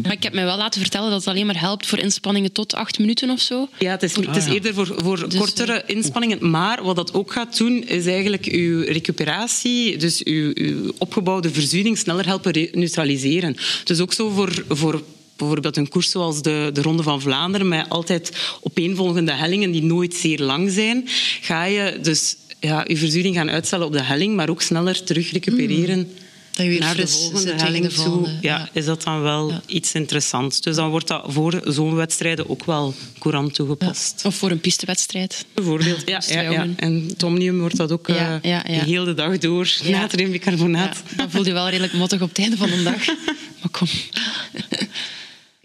[0.02, 2.74] Maar ik heb mij wel laten vertellen dat het alleen maar helpt voor inspanningen tot
[2.74, 3.70] acht minuten of zo.
[3.80, 6.50] Ja, het is, het is eerder voor, voor dus, kortere inspanningen.
[6.50, 11.98] Maar wat dat ook gaat doen, is eigenlijk uw recuperatie, dus uw, uw opgebouwde verzuring,
[11.98, 13.56] sneller helpen neutraliseren.
[13.84, 15.04] Dus ook zo voor, voor
[15.38, 20.13] bijvoorbeeld een koers zoals de, de Ronde van Vlaanderen, met altijd opeenvolgende hellingen die nooit
[20.13, 21.04] zeer lang zijn,
[21.41, 25.32] ga je dus ja, je verzuring gaan uitstellen op de helling, maar ook sneller terug
[25.32, 25.98] recupereren.
[25.98, 26.08] Mm.
[26.52, 28.70] Dat je weer naar de volgende helling de volgende, toe, ja, ja.
[28.74, 29.62] is dat dan wel Ja.
[29.65, 30.62] iets interessants.
[30.62, 34.22] Dus dan wordt dat voor zo'n wedstrijden ook wel courant toegepast.
[34.26, 35.46] Of voor een pistewedstrijd.
[35.54, 36.02] Bijvoorbeeld.
[36.06, 36.67] Ja, ja.
[36.76, 38.63] En het Omnium wordt dat ook Ja, eh, ja.
[38.63, 39.74] de hele dag door.
[39.84, 40.00] Ja.
[40.00, 41.02] Natrium bicarbonaat.
[41.10, 43.06] Ja, dan voel je wel redelijk mottig op het einde van de dag.
[43.62, 43.88] Maar kom.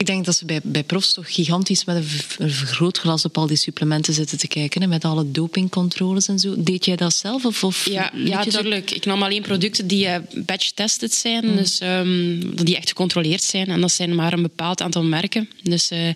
[0.02, 3.56] Ik denk dat ze bij, bij profs toch gigantisch met een, vergrootglas op al die
[3.56, 4.80] supplementen zitten te kijken.
[4.82, 6.54] Hè, met alle dopingcontroles en zo.
[6.58, 7.44] Deed jij dat zelf?
[7.44, 8.90] Of, of Ja, dat- natuurlijk.
[8.90, 13.66] Ik nam alleen producten die eh, batch-tested zijn, dus ehm, die echt gecontroleerd zijn.
[13.66, 15.48] En dat zijn maar een bepaald aantal merken.
[15.62, 16.08] Dus eh,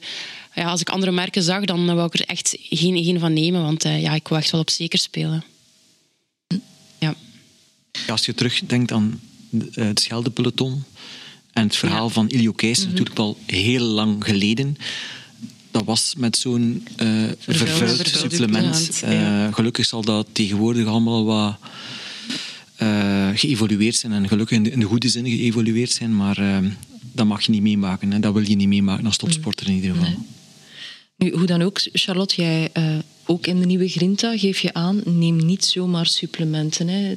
[0.55, 3.63] ja, als ik andere merken zag, dan wou ik er echt geen, geen van nemen,
[3.63, 5.45] want eh, ja, ik wou echt wel op zeker spelen.
[6.99, 7.15] Ja.
[8.07, 9.21] Ja, als je terugdenkt aan
[9.75, 10.85] eh, het Scheldepeloton
[11.57, 12.13] en het verhaal Ja.
[12.13, 14.77] van Ilio Keijs, natuurlijk al heel lang geleden.
[15.71, 19.03] Dat was met zo'n eh vervuild supplement.
[19.03, 21.57] Eh, gelukkig zal dat tegenwoordig allemaal wat
[22.77, 24.13] eh, geëvolueerd zijn.
[24.13, 26.17] En gelukkig in de, in de goede zin geëvolueerd zijn.
[26.17, 26.63] Maar
[27.13, 28.13] dat mag je niet meemaken.
[28.13, 30.15] En dat wil je niet meemaken als topsporter in ieder geval.
[31.17, 32.71] Nu, hoe dan ook, Charlotte, jij
[33.27, 36.89] ook in de nieuwe Grinta geef je aan, neem niet zomaar supplementen.
[36.89, 37.15] Hè.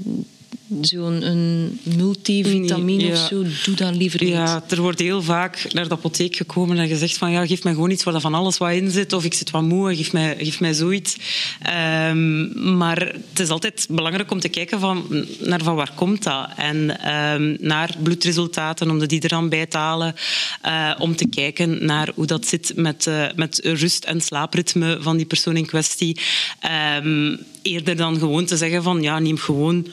[0.81, 4.33] Zo'n een multivitamine Nee, of zo, doe dan liever niet.
[4.33, 7.73] Ja, er wordt heel vaak naar de apotheek gekomen en gezegd van ja, geef mij
[7.73, 9.13] gewoon iets waar van alles wat in zit.
[9.13, 11.17] Of ik zit wat moe, geef mij, geef mij zoiets.
[11.61, 16.49] Ehm, maar het is altijd belangrijk om te kijken van, naar van waar komt dat.
[16.57, 20.15] En ehm, naar bloedresultaten, om de die er dan bij te halen.
[20.61, 25.17] Eh, om te kijken naar hoe dat zit met, eh, met rust- en slaapritme van
[25.17, 26.19] die persoon in kwestie.
[26.59, 29.87] Ehm, eerder dan gewoon te zeggen van ja, neem gewoon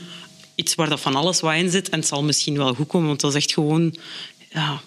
[0.56, 3.08] iets waar dat van alles wat in zit en het zal misschien wel goed komen,
[3.08, 3.94] want dat is echt gewoon...
[4.52, 4.80] Ja,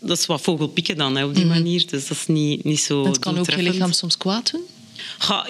[0.00, 1.86] dat is wat vogelpikken dan, hè, op die manier.
[1.86, 4.62] Dus dat is niet, niet zo Het kan ook je lichaam soms kwaad doen.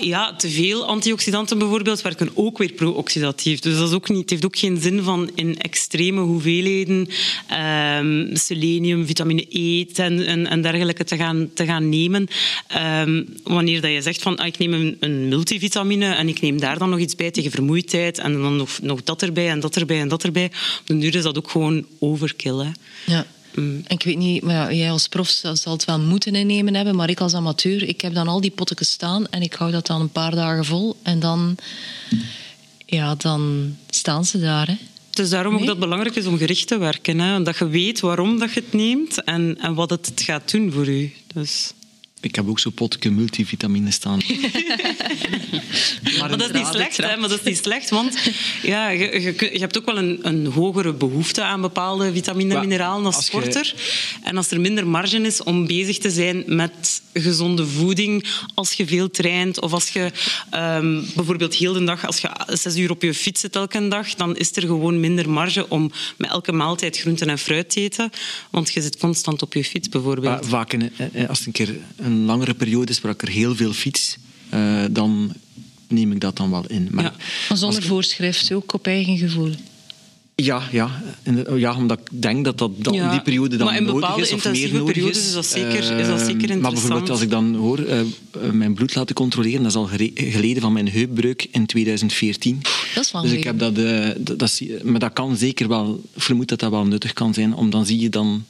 [0.00, 3.60] Ja, te veel antioxidanten bijvoorbeeld werken ook weer pro-oxidatief.
[3.60, 7.08] Dus dat is ook niet, het heeft ook geen zin van in extreme hoeveelheden
[7.46, 12.26] ehm, selenium, vitamine E en, en, dergelijke te gaan, te gaan nemen.
[12.66, 16.78] Ehm, wanneer dat je zegt van ah, ik neem een, multivitamine en ik neem daar
[16.78, 20.00] dan nog iets bij tegen vermoeidheid en dan nog, nog dat erbij en dat erbij
[20.00, 20.50] en dat erbij.
[20.80, 22.58] Op den duur is dat ook gewoon overkill.
[22.58, 22.70] Hè.
[23.06, 23.26] Ja.
[23.58, 26.96] En ik weet niet, maar ja, jij als prof zal het wel moeten innemen hebben,
[26.96, 29.86] maar ik als amateur, ik heb dan al die potten staan en ik hou dat
[29.86, 31.56] dan een paar dagen vol en dan,
[32.86, 34.66] ja, dan staan ze daar.
[34.66, 34.76] Hè.
[35.10, 37.18] Het is daarom ook dat het belangrijk is om gericht te werken.
[37.18, 37.42] Hè?
[37.42, 40.86] Dat je weet waarom dat je het neemt en, en wat het gaat doen voor
[40.86, 41.12] u.
[41.34, 41.72] Dus...
[42.20, 44.20] Ik heb ook zo'n potje multivitamine staan.
[46.18, 47.16] Maar dat is niet slecht, hè?
[47.16, 48.18] Maar dat is niet slecht, want
[48.62, 49.20] ja, je,
[49.52, 53.24] je, hebt ook wel een, een hogere behoefte aan bepaalde vitamine en mineralen als als
[53.24, 53.74] je- sporter.
[54.22, 58.86] En als er minder marge is om bezig te zijn met gezonde voeding, als je
[58.86, 60.10] veel traint of als je
[60.50, 64.14] ehm, bijvoorbeeld heel de dag, als je zes uur op je fiets zit elke dag,
[64.14, 68.10] dan is er gewoon minder marge om met elke maaltijd groenten en fruit te eten,
[68.50, 70.44] want je zit constant op je fiets bijvoorbeeld.
[70.44, 71.76] Va- Vaak in, eh, als het een keer
[72.10, 74.16] een langere periode ik er heel veel fiets,
[74.48, 75.32] eh, dan
[75.88, 76.88] neem ik dat dan wel in.
[76.90, 77.12] Maar Ja.
[77.48, 79.50] Maar zonder voorschrift, ook op eigen gevoel.
[80.34, 81.02] ja, ja,
[81.56, 84.32] ja, omdat ik denk dat dat, dat Ja, in die periode dan maar nodig is
[84.32, 85.26] of meer nodig periodes is.
[85.26, 87.10] is dat zeker- is dat Eh, zeker Maar bijvoorbeeld interessant.
[87.10, 88.06] als ik dan hoor eh, eh,
[88.52, 92.58] mijn bloed laten controleren, dat is al geleden van mijn heupbreuk in 2014.
[92.94, 93.74] Dat is lang Dus ik heb dat,
[94.18, 94.50] dat, dat
[94.82, 97.86] maar dat kan zeker wel, ik vermoed dat dat wel nuttig kan zijn, om dan
[97.86, 98.44] zie je dan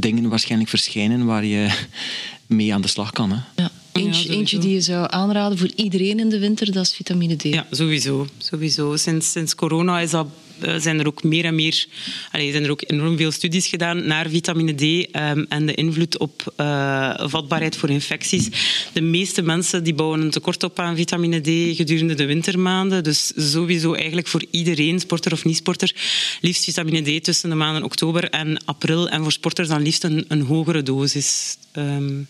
[0.00, 1.84] dingen waarschijnlijk verschijnen waar je
[2.46, 3.30] mee aan de slag kan.
[3.30, 3.62] Hè.
[3.62, 3.70] Ja.
[3.92, 7.42] Eentje, eentje die je zou aanraden voor iedereen in de winter, dat is vitamine D.
[7.42, 8.26] Ja, sowieso.
[8.38, 8.96] sowieso.
[8.96, 10.26] Sinds, sinds corona is dat,
[10.76, 11.86] zijn er ook meer en meer
[12.32, 16.18] allee, zijn er ook enorm veel studies gedaan naar vitamine D ehm, en de invloed
[16.18, 18.48] op eh, vatbaarheid voor infecties.
[18.92, 23.04] De meeste mensen die bouwen een tekort op aan vitamine D gedurende de wintermaanden.
[23.04, 25.94] Dus sowieso eigenlijk voor iedereen, sporter of niet-sporter,
[26.40, 29.08] liefst vitamine D tussen de maanden oktober en april.
[29.08, 31.56] En voor sporters dan liefst een, een hogere dosis.
[31.72, 32.22] Ehm,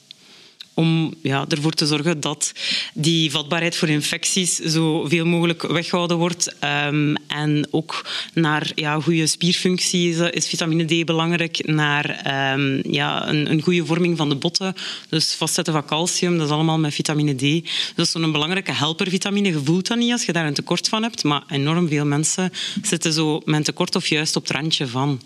[0.75, 2.53] om ja, ervoor te zorgen dat
[2.95, 6.55] die vatbaarheid voor infecties zoveel mogelijk weggehouden wordt.
[6.59, 11.67] Ehm, en ook naar ja, goede spierfunctie is, is vitamine D belangrijk.
[11.67, 14.75] Naar ehm, ja, een, een goede vorming van de botten.
[15.09, 17.71] Dus vastzetten van calcium, dat is allemaal met vitamine D.
[17.95, 19.49] Dat is zo'n belangrijke helpervitamine.
[19.49, 21.25] Je voelt dat niet als je daar een tekort van hebt.
[21.25, 25.21] Maar enorm veel mensen zitten zo met een tekort of juist op het randje van.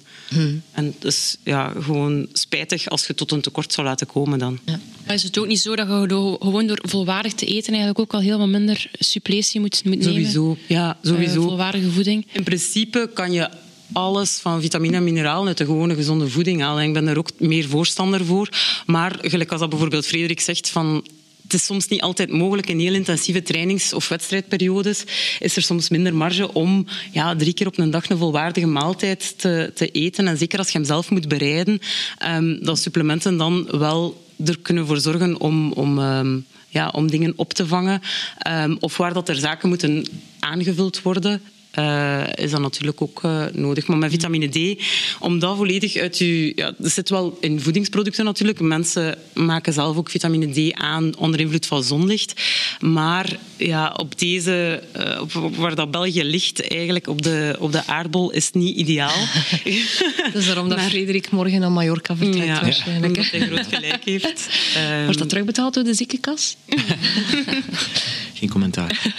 [0.73, 4.59] En het is ja, gewoon spijtig als je tot een tekort zou laten komen dan.
[5.07, 7.99] Maar is het ook niet zo dat je do- gewoon door volwaardig te eten eigenlijk
[7.99, 10.13] ook wel heel wat minder suppletie moet, moet nemen?
[10.13, 11.43] Sowieso, ja, Eh, sowieso.
[11.43, 12.27] volwaardige voeding.
[12.33, 13.49] In principe kan je
[13.93, 16.85] alles van vitamine en mineralen uit de gewone gezonde voeding halen.
[16.85, 18.49] Ik ben daar ook meer voorstander voor.
[18.87, 21.07] Maar gelijk als dat bijvoorbeeld Frederik zegt van
[21.49, 22.69] het is soms niet altijd mogelijk.
[22.69, 25.05] In heel intensieve trainings- of wedstrijdperiodes
[25.39, 29.39] is er soms minder marge om ja, drie keer op een dag een volwaardige maaltijd
[29.39, 30.29] te, te eten.
[30.29, 31.81] En zeker als je hem zelf moet bereiden,
[32.27, 37.33] um, dat supplementen dan wel er kunnen voor zorgen om, om, um, ja, om dingen
[37.37, 38.03] op te vangen.
[38.49, 40.05] Um, of waar dat er zaken moeten
[40.39, 41.43] aangevuld worden,
[41.79, 43.87] uh, is dat natuurlijk ook uh, nodig.
[43.87, 44.83] Maar met vitamine D,
[45.21, 46.53] om dat volledig uit je...
[46.55, 48.61] Ja, dat zit wel in voedingsproducten natuurlijk.
[48.61, 52.41] Mensen maken zelf ook vitamine D aan onder invloed van zonlicht.
[52.81, 54.83] Maar ja, op deze...
[54.97, 58.77] Uh, op, waar dat België ligt, eigenlijk op de, op de aardbol, is het niet
[58.77, 59.19] ideaal.
[60.33, 63.17] dat is daarom dat maar, Frederik morgen naar Mallorca vertrekt ja, waarschijnlijk.
[63.17, 64.49] Ja, omdat hij groot gelijk heeft.
[64.91, 66.57] Um, Wordt dat terugbetaald door de ziekenkas?
[68.39, 69.15] Geen commentaar.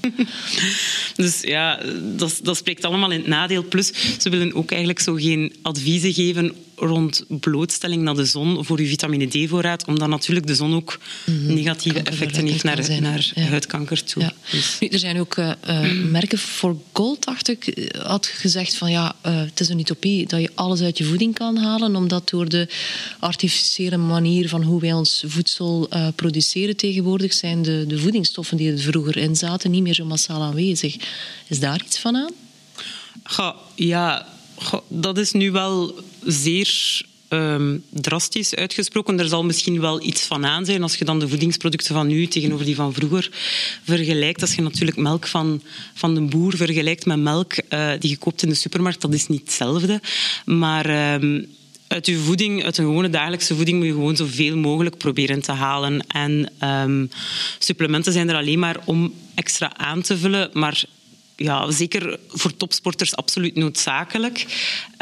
[1.16, 1.80] dus ja,
[2.16, 3.62] dat, dat spreekt allemaal in het nadeel.
[3.62, 8.80] Plus, ze willen ook eigenlijk zo geen adviezen geven rond blootstelling naar de zon voor
[8.80, 10.98] je vitamine D-voorraad, omdat natuurlijk de zon ook
[11.46, 13.42] negatieve effecten heeft naar, naar ja.
[13.42, 14.22] huidkanker toe.
[14.22, 14.32] Ja.
[14.50, 14.76] Dus.
[14.80, 19.16] Nu, er zijn ook uh, uh, merken voor gold, dacht ik, had gezegd van ja,
[19.26, 22.48] uh, het is een utopie dat je alles uit je voeding kan halen, omdat door
[22.48, 22.68] de
[23.18, 28.78] artificiële manier van hoe wij ons voedsel produceren tegenwoordig zijn de, de voedingsstoffen die er
[28.78, 30.96] vroeger in zaten niet meer zo massaal aanwezig.
[31.46, 32.32] Is daar iets van aan?
[33.22, 34.26] Goh, ja,
[34.88, 35.94] dat is nu wel
[36.24, 39.18] zeer um, drastisch uitgesproken.
[39.18, 42.26] Er zal misschien wel iets van aan zijn als je dan de voedingsproducten van nu
[42.26, 43.30] tegenover die van vroeger
[43.84, 44.40] vergelijkt.
[44.40, 45.62] Als je natuurlijk melk van,
[45.94, 49.26] van de boer vergelijkt met melk uh, die je koopt in de supermarkt, dat is
[49.26, 50.00] niet hetzelfde.
[50.44, 51.14] Maar...
[51.14, 51.46] Um,
[51.88, 55.52] uit je voeding, uit een gewone dagelijkse voeding, moet je gewoon zoveel mogelijk proberen te
[55.52, 56.06] halen.
[56.06, 57.10] En um,
[57.58, 60.84] supplementen zijn er alleen maar om extra aan te vullen, maar
[61.38, 64.46] ja, zeker voor topsporters absoluut noodzakelijk.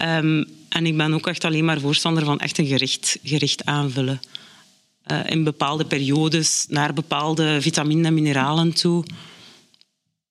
[0.01, 4.21] Um, en ik ben ook echt alleen maar voorstander van echt een gericht, gericht aanvullen.
[5.13, 9.05] Uh, in bepaalde periodes naar bepaalde vitaminen en mineralen toe.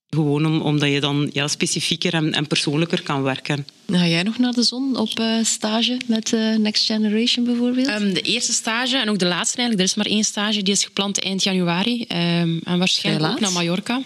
[0.10, 3.68] Gewoon om, omdat je dan ja, specifieker en, en persoonlijker kan werken.
[3.88, 7.88] Ga jij nog naar de zon op uh, stage met uh, Next Generation bijvoorbeeld?
[7.88, 9.80] Um, de eerste stage en ook de laatste eigenlijk.
[9.80, 12.02] Er is maar één stage, die is gepland eind januari.
[12.02, 14.02] Um, en waarschijnlijk ook naar Mallorca.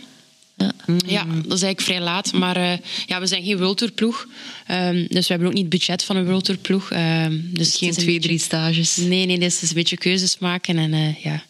[0.60, 0.72] Ja.
[1.06, 2.34] ja, dat is eigenlijk vrij laat.
[2.34, 2.74] Maar uh,
[3.06, 4.28] ja, we zijn geen World Tour ploeg.
[4.72, 6.92] Um, dus we hebben ook niet het budget van een World Tour ploeg.
[6.92, 8.22] Um, dus geen twee, beetje...
[8.22, 8.96] drie stages.
[8.96, 10.78] Nee, nee, dus het is een beetje keuzes maken.
[10.78, 11.44] En uh, ja,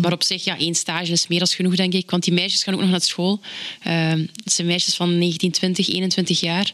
[0.00, 2.10] maar op zich, ja, één stage is meer dan genoeg, denk ik.
[2.10, 3.40] Want die meisjes gaan ook nog naar school.
[3.86, 4.10] Uh,
[4.44, 6.70] het zijn meisjes van 19, 20, 21 jaar.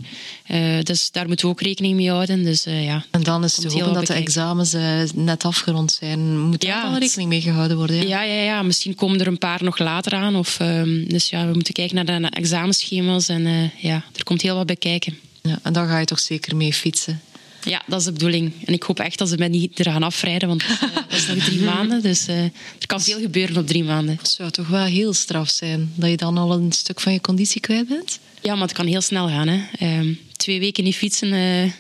[0.50, 2.44] Uh, dus daar moeten we ook rekening mee houden.
[2.44, 4.74] Dus, uh, ja, en dan is het hopen dat de examens
[5.14, 6.40] net afgerond zijn.
[6.40, 7.96] Moet ja, daar wel rekening mee gehouden worden?
[7.96, 8.02] Ja?
[8.02, 10.36] Ja, ja, ja, misschien komen er een paar nog later aan.
[10.36, 13.28] Of, um, dus ja, we moeten kijken naar de examenschema's.
[13.28, 15.18] En ja, er komt heel wat bij kijken.
[15.42, 17.20] Ja, en dan ga je toch zeker mee fietsen?
[17.64, 18.52] Ja, dat is de bedoeling.
[18.64, 21.26] En ik hoop echt dat ze mij niet er gaan afrijden, want uh, dat is
[21.26, 22.02] nog drie maanden.
[22.02, 24.16] Dus uh, er kan veel gebeuren op drie maanden.
[24.16, 27.20] Het zou toch wel heel straf zijn dat je dan al een stuk van je
[27.20, 28.18] conditie kwijt bent?
[28.42, 29.48] Ja, maar het kan heel snel gaan.
[29.48, 29.60] Hè.
[29.80, 31.70] Uh, twee weken niet fietsen, eh,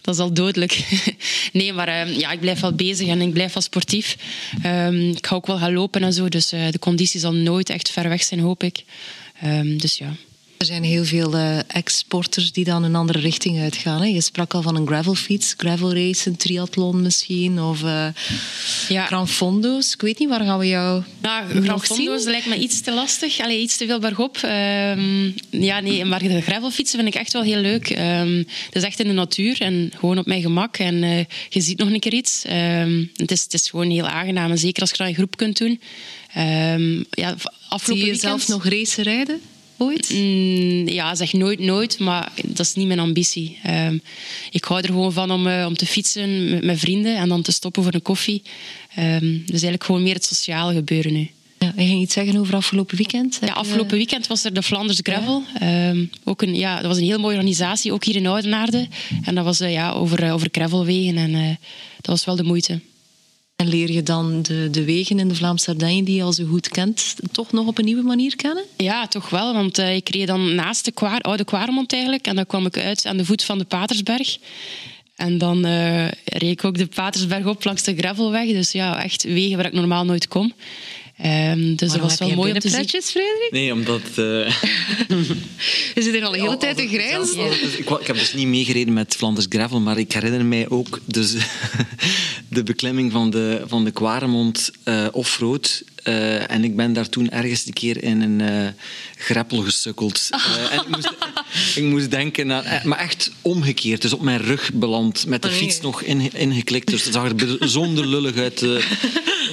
[0.00, 0.84] dat is al dodelijk.
[1.52, 4.16] nee, maar ehm, ja, ik blijf wel bezig en ik blijf wel sportief.
[4.62, 7.90] Ehm, ik ga ook wel gaan lopen en zo, dus de conditie zal nooit echt
[7.90, 8.84] ver weg zijn, hoop ik.
[9.76, 10.16] dus ja.
[10.58, 14.00] Er zijn heel veel uh, ex-sporters die dan een andere richting uitgaan.
[14.00, 14.06] Hè.
[14.06, 18.06] Je sprak al van een gravelfiets, gravel race, een triathlon misschien, of uh,
[18.88, 19.06] ja.
[19.06, 19.92] Gran Fondo's.
[19.92, 23.40] Ik weet niet, waar gaan we jou nou, Gran Fondo's lijkt me iets te lastig.
[23.40, 24.36] Allee, iets te veel bergop.
[24.36, 27.90] Um, ja, nee, maar de gravelfietsen vind ik echt wel heel leuk.
[27.90, 30.76] Um, het is echt in de natuur en gewoon op mijn gemak.
[30.76, 31.18] En uh,
[31.48, 32.44] je ziet nog een keer iets.
[32.46, 34.50] Um, het, is, het is gewoon heel aangenaam.
[34.50, 35.80] En zeker als je dat in groep kunt doen.
[37.10, 37.34] ja,
[37.68, 38.20] afgelopen Zie je weekend...
[38.20, 39.40] zelf nog race rijden?
[39.78, 40.10] Ooit?
[40.14, 43.58] Mm, ja, zeg nooit, nooit, maar dat is niet mijn ambitie.
[43.66, 44.02] Um,
[44.50, 47.42] ik hou er gewoon van om, uh, om te fietsen met mijn vrienden en dan
[47.42, 48.42] te stoppen voor een koffie.
[48.98, 51.30] Um, dus eigenlijk gewoon meer het sociale gebeuren nu.
[51.58, 53.38] Ja, en ging je iets zeggen over afgelopen weekend?
[53.40, 55.42] Ja, afgelopen weekend was er de Flanders Gravel.
[55.60, 55.88] Ja.
[55.88, 58.88] Um, ook een, ja, dat was een heel mooie organisatie, ook hier in Oudenaarde.
[59.24, 61.58] En dat was uh, ja, over, uh, over gravelwegen en
[62.00, 62.80] dat was wel de moeite.
[63.58, 66.44] En leer je dan de, de wegen in de Vlaamse Ardennen die je al zo
[66.44, 68.64] goed kent, toch nog op een nieuwe manier kennen?
[68.76, 69.54] Ja, toch wel.
[69.54, 72.26] Want uh, ik reed dan naast de Kwaar, oude Kwaremond eigenlijk.
[72.26, 74.38] En dan kwam ik uit aan de voet van de Patersberg.
[75.16, 78.46] En dan uh, reed ik ook de Patersberg op langs de gravelweg.
[78.46, 80.52] Dus ja, echt wegen waar ik normaal nooit kom.
[81.24, 83.02] Um, dus dat was wel mooi om te zien.
[83.02, 83.48] Frederik?
[83.50, 84.00] Nee, omdat...
[84.00, 84.16] Uh...
[85.94, 87.52] je zit er al een hele tijd te grijzen.
[87.78, 91.34] ik, ik, heb dus niet meegereden met Flanders Gravel, maar ik herinner mij ook dus,
[92.48, 95.82] de, beklimming van de, van de Kwaremond uh, offroad.
[96.04, 98.68] Uh, en ik ben daar toen ergens een keer in een uh,
[99.16, 100.28] greppel gesukkeld.
[100.32, 101.12] Uh, en ik moest,
[101.74, 102.64] ik moest denken aan...
[102.84, 104.02] Maar echt omgekeerd.
[104.02, 105.26] Dus op mijn rug beland.
[105.26, 106.90] Met de fiets nog in, ingeklikt.
[106.90, 108.66] Dus dat zag er bijzonder lullig uit.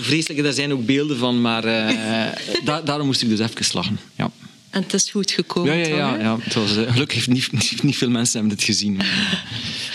[0.02, 1.42] vreselijk, daar zijn ook beelden van.
[1.42, 1.62] Maar
[2.64, 4.00] da daarom moest ik dus even lachen.
[4.16, 4.32] Ja.
[4.70, 5.78] En het is goed gekomen.
[5.78, 6.20] Ja, ja, ja.
[6.20, 6.38] ja.
[6.40, 9.02] Het was, gelukkig heeft niet, niet, veel mensen hebben dit gezien.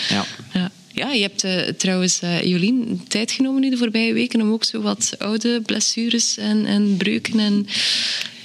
[0.09, 0.25] ja.
[0.53, 0.70] ja.
[1.01, 4.63] Ja, je hebt uh, trouwens, uh, Jolien, tijd genomen nu de voorbije weken om ook
[4.63, 7.67] zo wat oude blessures en, en breuken en...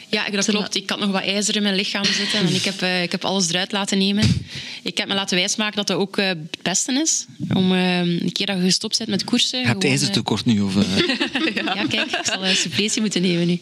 [0.09, 0.75] Ja, dat klopt.
[0.75, 3.25] Ik had nog wat ijzer in mijn lichaam zitten en ik heb, uh, ik heb
[3.25, 4.47] alles eruit laten nemen.
[4.83, 7.27] Ik heb me laten wijsmaken dat dat ook het beste is.
[7.55, 9.61] Om een keer dat je gestopt bent met koersen...
[9.61, 10.61] Je hebt ijzertekort nu?
[10.61, 11.75] Of, ja.
[11.75, 11.87] ja.
[11.87, 13.61] kijk, ik zal een suppletie moeten nemen nu.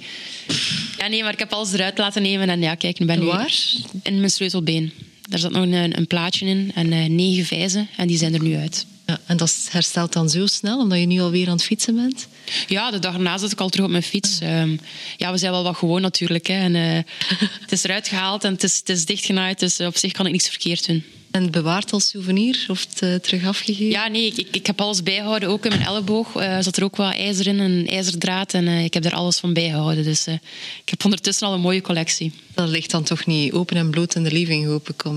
[0.99, 3.29] Ja, nee, maar ik heb alles eruit laten nemen en ja, kijk, nu ben ik...
[3.29, 3.55] Waar?
[4.03, 4.93] In mijn sleutelbeen.
[5.29, 8.43] Daar zat nog een, een plaatje in en uh, negen vijzen en die zijn er
[8.43, 8.87] nu uit.
[9.07, 12.27] Ja, en dat herstelt dan zo snel, omdat je nu alweer aan het fietsen bent?
[12.66, 14.41] Ja, de dag erna zat ik al terug op mijn fiets.
[14.43, 14.81] Um,
[15.16, 16.47] ja, we zijn wel wat gewoon natuurlijk.
[16.47, 16.55] Hè.
[16.55, 16.99] En, uh,
[17.62, 20.33] het is eruit gehaald en het is, het is dichtgenaaid, dus op zich kan ik
[20.33, 21.05] niks verkeerd doen.
[21.35, 23.91] En bewaard als souvenir of het, uh, terug afgegeven?
[23.91, 25.49] Ja, nee, ik, ik, heb alles bijgehouden.
[25.49, 28.55] Ook in mijn elleboog uh, zat er ook wat ijzer in, een ijzerdraad.
[28.55, 30.05] En uh, ik heb daar alles van bijgehouden.
[30.05, 32.32] Dus ik heb ondertussen al een mooie collectie.
[32.55, 35.16] Dat ligt dan toch niet open en bloot in de living, hoop ik, om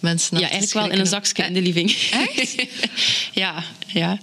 [0.00, 1.90] mensen Ja, eigenlijk wel in een zakje in de living.
[2.12, 2.66] Echt?
[3.42, 4.20] ja, ja.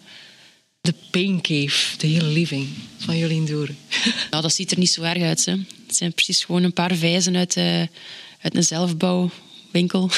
[0.81, 2.67] De Pain Cave, de hele living
[2.97, 3.77] van Jolien Doeren.
[4.31, 5.45] nou, dat ziet er niet zo erg uit.
[5.45, 5.51] Hè.
[5.87, 7.57] Het zijn precies gewoon een paar vijzen uit,
[8.41, 10.09] uit een zelfbouwwinkel.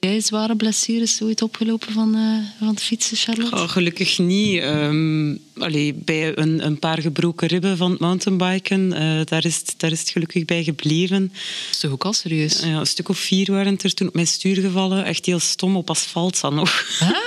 [0.00, 3.56] jij zware blessures ooit opgelopen van, uh, van het fietsen, Charlotte?
[3.56, 4.62] Oh, gelukkig niet.
[4.62, 9.74] Um, allee, bij een, een, paar gebroken ribben van het mountainbiken, uh, daar, is het,
[9.76, 11.28] daar is het gelukkig bij gebleven.
[11.28, 12.60] Dat is toch ook al serieus?
[12.60, 15.04] Ja, een stuk of vier waren er toen op mijn stuur gevallen.
[15.04, 16.98] Echt heel stom, op asfalt dan nog.
[16.98, 17.18] Huh?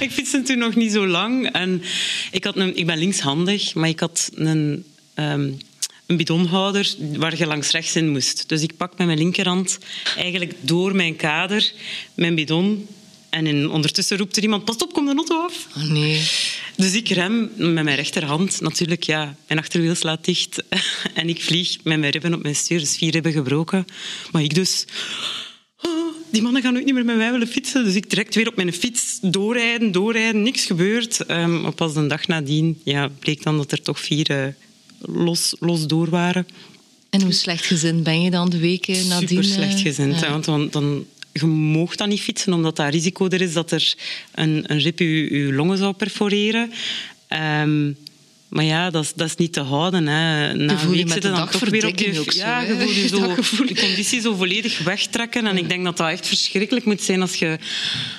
[0.06, 1.50] ik fietste toen nog niet zo lang.
[1.50, 1.82] En
[2.30, 4.84] ik, had een, ik ben linkshandig, maar ik had een...
[5.14, 5.58] Um,
[6.12, 8.48] een bidonhouder waar je langs rechts in moest.
[8.48, 9.78] Dus ik pak met mijn linkerhand
[10.16, 11.72] eigenlijk door mijn kader
[12.14, 12.86] mijn bidon.
[13.30, 15.68] En in, ondertussen roept er iemand, pas op, kom de auto af.
[15.76, 16.28] Oh, nee.
[16.76, 18.60] Dus ik rem met mijn rechterhand.
[18.60, 20.62] Natuurlijk, ja, mijn achterwiel slaat dicht.
[21.14, 22.78] En ik vlieg met mijn ribben op mijn stuur.
[22.78, 23.84] Dus vier ribben gebroken.
[24.32, 24.84] Maar ik dus...
[25.82, 27.84] Oh, die mannen gaan ook niet meer met mij willen fietsen.
[27.84, 30.42] Dus ik direct weer op mijn fiets doorrijden, doorrijden.
[30.42, 31.30] Niks gebeurt.
[31.30, 34.30] Um, maar pas een dag nadien ja, bleek dan dat er toch vier...
[34.30, 34.46] Uh,
[35.02, 36.46] los, los door waren.
[37.10, 39.28] En hoe slecht gezind ben je dan de weken nadien?
[39.28, 40.20] Super slecht gezind.
[40.20, 40.30] Ja.
[40.30, 43.94] Want dan, dan, je mag dan niet fietsen, omdat dat risico er is dat er
[44.34, 46.72] een, een rip je, je longen zou perforeren.
[47.62, 47.96] Um,
[48.52, 50.06] maar ja, dat is, dat is niet te houden.
[50.06, 50.54] Hè.
[50.54, 52.24] Na een week zitten dan toch weer op je...
[52.26, 53.34] Ja, je voelt je zo,
[53.66, 55.46] je conditie zo volledig wegtrekken.
[55.46, 57.58] En ik denk dat dat echt verschrikkelijk moet zijn als je,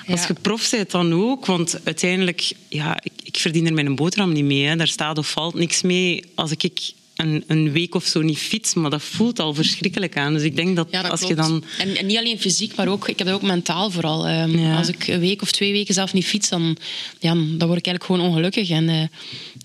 [0.07, 0.27] als ja.
[0.27, 1.45] je prof bent dan ook.
[1.45, 4.65] Want uiteindelijk, ja, ik, ik verdien er mijn boterham niet mee.
[4.65, 4.75] Hè.
[4.75, 8.73] Daar staat of valt niks mee als ik een, een, week of zo niet fiets,
[8.73, 10.33] maar dat voelt al verschrikkelijk aan.
[10.33, 11.35] Dus ik denk dat, ja, dat als klopt.
[11.35, 11.63] je dan...
[11.77, 14.29] En, en, niet alleen fysiek, maar ook, ik heb dat ook mentaal vooral.
[14.29, 14.77] Um, ja.
[14.77, 16.77] Als ik een week of twee weken zelf niet fiets, dan,
[17.19, 18.69] ja, dan word ik eigenlijk gewoon ongelukkig.
[18.69, 19.03] En uh,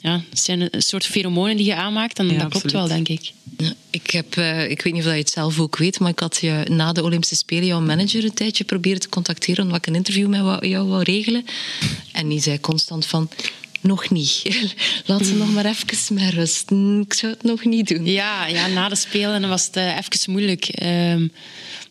[0.01, 2.89] ja, het zijn een soort pheromonen die je aanmaakt en ja, dat klopt absoluut.
[2.89, 3.33] wel, denk ik.
[3.59, 6.19] Ja, ik, heb, uh, ik weet niet of je het zelf ook weet, maar ik
[6.19, 9.87] had je na de Olympische Spelen jouw manager een tijdje proberen te contacteren omdat ik
[9.87, 11.45] een interview met jou wou regelen.
[12.13, 13.29] En die zei constant van
[13.81, 14.43] nog niet.
[15.07, 16.71] Laat ze nog maar even met rust.
[17.03, 18.07] Ik zou het nog niet doen.
[18.07, 20.83] Ja, ja na de Spelen was het uh, even moeilijk.
[20.83, 21.33] Um,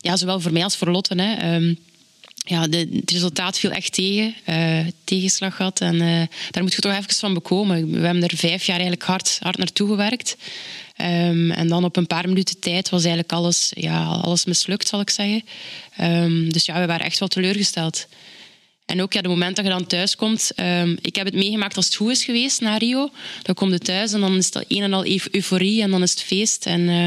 [0.00, 1.22] ja, zowel voor mij als voor Lotte.
[1.22, 1.54] Hè.
[1.54, 1.78] Um,
[2.48, 4.34] ja, de, het resultaat viel echt tegen.
[4.48, 5.80] Uh, tegenslag gehad.
[5.80, 7.90] En uh, daar moet je toch even van bekomen.
[7.90, 10.36] We hebben er vijf jaar eigenlijk hard, hard naartoe gewerkt.
[11.00, 15.00] Um, en dan op een paar minuten tijd was eigenlijk alles, ja, alles mislukt, zal
[15.00, 15.42] ik zeggen.
[16.50, 18.06] dus ja, we waren echt wel teleurgesteld.
[18.88, 20.50] En ook ja, de moment dat je dan thuis komt.
[20.56, 23.10] Um, ik heb het meegemaakt als het goed is geweest na Rio.
[23.42, 26.10] Dan kom je thuis en dan is dat een en al euforie en dan is
[26.10, 26.66] het feest.
[26.66, 27.04] En, uh,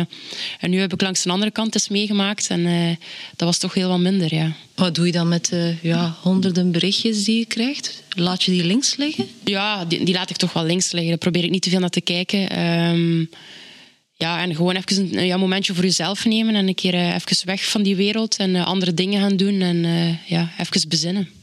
[0.59, 2.89] en nu heb ik langs de andere kant eens meegemaakt en uh,
[3.36, 4.36] dat was toch heel wat minder.
[4.36, 4.51] Ja.
[4.75, 8.03] Wat doe je dan met de ja, honderden berichtjes die je krijgt?
[8.09, 9.27] Laat je die links liggen?
[9.43, 11.09] Ja, die, die laat ik toch wel links liggen.
[11.09, 12.65] Daar probeer ik niet te veel naar te kijken.
[12.65, 13.29] Um,
[14.15, 17.45] ja, en gewoon even een ja, momentje voor jezelf nemen en een keer uh, even
[17.45, 19.86] weg van die wereld en andere dingen gaan doen en
[20.25, 21.39] ja, even bezinnen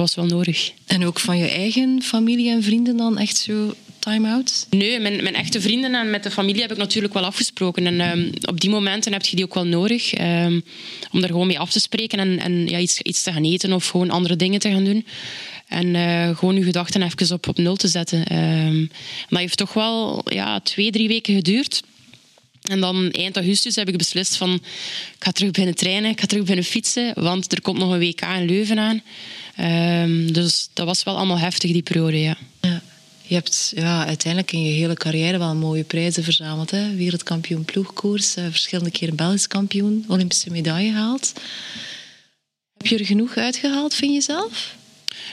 [0.00, 0.72] was wel nodig.
[0.86, 4.66] En ook van je eigen familie en vrienden dan echt zo time-out?
[4.70, 7.86] Nee, mijn, mijn echte vrienden en met de familie heb ik natuurlijk wel afgesproken.
[7.86, 10.20] En um, op die momenten heb je die ook wel nodig.
[10.20, 10.64] Um,
[11.12, 13.72] om daar gewoon mee af te spreken en, en ja, iets, iets te gaan eten
[13.72, 15.06] of gewoon andere dingen te gaan doen.
[15.68, 18.36] En uh, gewoon je gedachten even op, op nul te zetten.
[18.66, 18.90] Um,
[19.28, 21.82] dat heeft toch wel ja, twee, drie weken geduurd.
[22.62, 26.26] En dan eind augustus heb ik beslist van ik ga terug beginnen trainen, ik ga
[26.26, 29.02] terug beginnen fietsen, want er komt nog een WK in Leuven aan.
[29.56, 32.36] Ehm, dus dat was wel allemaal heftig die periode, ja.
[33.30, 36.70] Je hebt ja, uiteindelijk in je hele carrière wel mooie prijzen verzameld.
[36.70, 36.94] Hè?
[36.94, 41.32] Wereldkampioen ploegkoers, uh, verschillende keren Belgisch kampioen, Olympische medaille gehaald.
[42.76, 44.76] Heb je er genoeg uitgehaald, vind je zelf?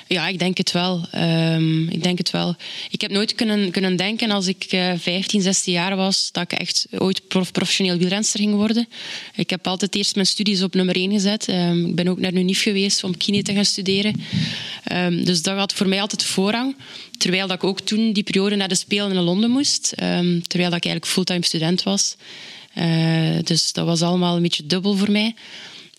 [0.07, 1.05] Ja, ik denk het wel.
[1.15, 2.55] Um, ik denk het wel.
[2.89, 6.59] Ik heb nooit kunnen, kunnen denken als ik uh, 15, 16 jaar was dat ik
[6.59, 8.87] echt ooit prof, professioneel wielrenster ging worden.
[9.35, 11.47] Ik heb altijd eerst mijn studies op nummer 1 gezet.
[11.47, 14.21] Um, ik ben ook naar NUNIF geweest om kine te gaan studeren.
[14.91, 16.75] Um, dus dat had voor mij altijd voorrang.
[17.17, 19.93] Terwijl dat ik ook toen die periode naar de Spelen in Londen moest.
[20.47, 22.15] terwijl dat ik eigenlijk fulltime student was.
[22.77, 25.35] Uh, dus dat was allemaal een beetje dubbel voor mij.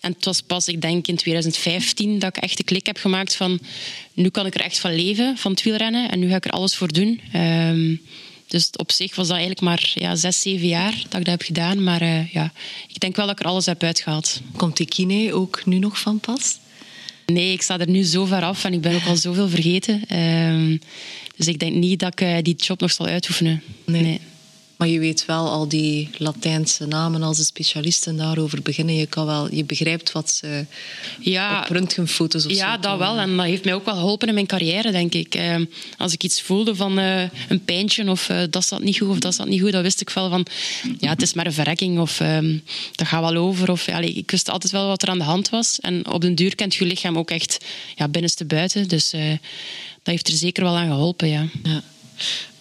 [0.01, 3.35] En het was pas, ik denk in 2015, dat ik echt de klik heb gemaakt
[3.35, 3.59] van
[4.13, 6.11] nu kan ik er echt van leven, van het wielrennen.
[6.11, 7.21] En nu ga ik er alles voor doen.
[7.35, 8.01] Um,
[8.47, 11.41] dus op zich was dat eigenlijk maar ja, zes, zeven jaar dat ik dat heb
[11.41, 11.83] gedaan.
[11.83, 12.51] Maar uh, ja,
[12.87, 14.41] ik denk wel dat ik er alles heb uitgehaald.
[14.55, 16.57] Komt die kine ook nu nog van pas?
[17.25, 20.17] Nee, ik sta er nu zo ver af en ik ben ook al zoveel vergeten.
[20.17, 20.79] Um,
[21.35, 23.63] dus ik denk niet dat ik uh, die job nog zal uitoefenen.
[23.85, 24.01] nee.
[24.01, 24.19] nee.
[24.79, 28.95] Maar je weet wel al die Latijnse namen als de specialisten daarover beginnen.
[28.95, 30.65] Je, kan wel, je begrijpt wat ze
[31.19, 33.17] ja, op röntgenfoto's of ja, zo dat wel.
[33.17, 35.35] En dat heeft mij ook wel geholpen in mijn carrière, denk ik.
[35.35, 35.55] Eh,
[35.97, 39.35] als ik iets voelde van uh, een pijntje of uh, dat niet goed of dat
[39.35, 40.45] zat niet goed, dan wist ik wel van
[40.99, 42.17] ja, het is maar een verrekking of
[42.95, 43.71] dat gaat wel over.
[43.71, 45.79] Of, allee, ik wist altijd wel wat er aan de hand was.
[45.79, 47.65] En op den duur kent je lichaam ook echt
[47.95, 48.87] ja, binnenste buiten.
[48.87, 49.19] Dus dat
[50.03, 51.47] heeft er zeker wel aan geholpen, ja.
[51.63, 51.83] ja.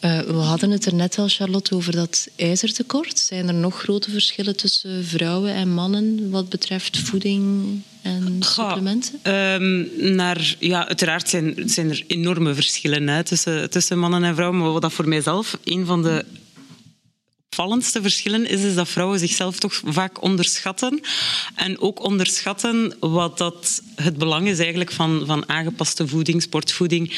[0.01, 3.19] Uh, we hadden het er net al, Charlotte, over dat ijzertekort.
[3.19, 7.67] Zijn er nog grote verschillen tussen vrouwen en mannen wat betreft voeding
[8.03, 9.35] en supplementen?
[9.35, 14.61] Um, naar, ja, uiteraard zijn, zijn er enorme verschillen hè, tussen, tussen mannen en vrouwen.
[14.61, 16.25] Maar wat dat voor mijzelf een van de
[17.47, 21.01] opvallendste verschillen is, is dat vrouwen zichzelf toch vaak onderschatten.
[21.55, 27.17] En ook onderschatten wat dat het belang is eigenlijk van, van aangepaste voeding, sportvoeding.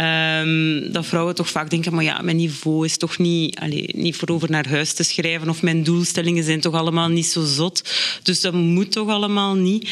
[0.00, 4.16] Um, dat vrouwen toch vaak denken, maar ja, mijn niveau is toch niet, allez, niet
[4.16, 7.90] voor over naar huis te schrijven of mijn doelstellingen zijn toch allemaal niet zo zot.
[8.22, 9.90] Dus dat moet toch allemaal niet.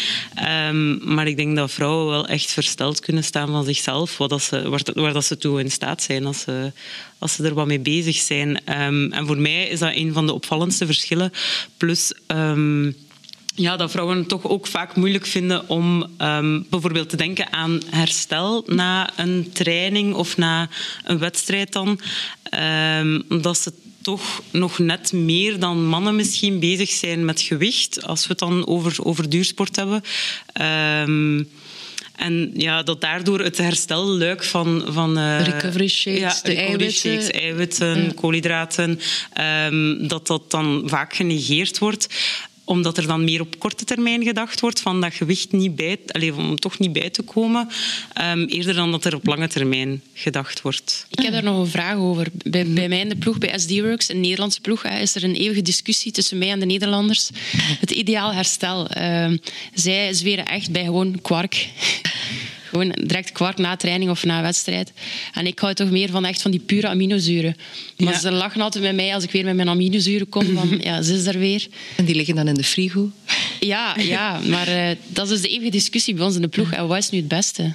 [0.68, 4.42] Um, maar ik denk dat vrouwen wel echt versteld kunnen staan van zichzelf, wat dat
[4.42, 6.72] ze, waar, dat ze toe in staat zijn als ze,
[7.18, 8.48] als ze er wat mee bezig zijn.
[8.82, 11.32] Um, en voor mij is dat een van de opvallendste verschillen.
[11.76, 12.12] Plus...
[13.60, 18.64] ja, dat vrouwen toch ook vaak moeilijk vinden om um, bijvoorbeeld te denken aan herstel
[18.66, 20.68] na een training of na
[21.04, 22.00] een wedstrijd dan.
[23.00, 28.22] Um, omdat ze toch nog net meer dan mannen misschien bezig zijn met gewicht, als
[28.22, 30.02] we het dan over, over duursport hebben.
[31.06, 31.48] Um,
[32.16, 34.84] en ja, dat daardoor het herstelluik van...
[34.88, 37.12] van uh, recovery shakes, ja, de recovery eiwitten.
[37.12, 38.12] Shakes, eiwitten, ja.
[38.14, 39.00] koolhydraten,
[39.66, 42.08] um, dat dat dan vaak genegeerd wordt
[42.70, 46.30] omdat er dan meer op korte termijn gedacht wordt van dat gewicht niet bij, allez,
[46.30, 47.68] om toch niet bij te komen,
[48.20, 51.06] um, eerder dan dat er op lange termijn gedacht wordt.
[51.10, 52.26] Ik heb daar nog een vraag over.
[52.32, 55.62] Bij, bij mij in de ploeg, bij SD-Works, een Nederlandse ploeg, is er een eeuwige
[55.62, 57.30] discussie tussen mij en de Nederlanders.
[57.80, 58.88] Het ideaal herstel.
[58.98, 59.32] Uh,
[59.74, 61.68] zij zweren echt bij gewoon kwark.
[62.70, 64.92] Gewoon direct kwart na training of na wedstrijd.
[65.34, 67.56] En ik hou toch meer van echt van die pure aminozuren.
[67.96, 68.18] Maar ja.
[68.18, 70.54] ze lachen altijd met mij als ik weer met mijn aminozuren kom.
[70.54, 71.66] Van, ja, ze is er weer.
[71.96, 73.10] En die liggen dan in de frigo?
[73.60, 76.72] Ja, ja maar uh, dat is dus de eeuwige discussie bij ons in de ploeg.
[76.72, 77.74] En wat is nu het beste?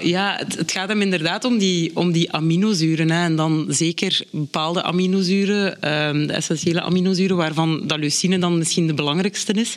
[0.00, 3.10] Ja, het, gaat hem inderdaad om die, om die aminozuren.
[3.10, 3.24] Hè.
[3.24, 8.94] En dan zeker bepaalde aminozuren, um, de essentiële aminozuren, waarvan dat leucine dan misschien de
[8.94, 9.76] belangrijkste is.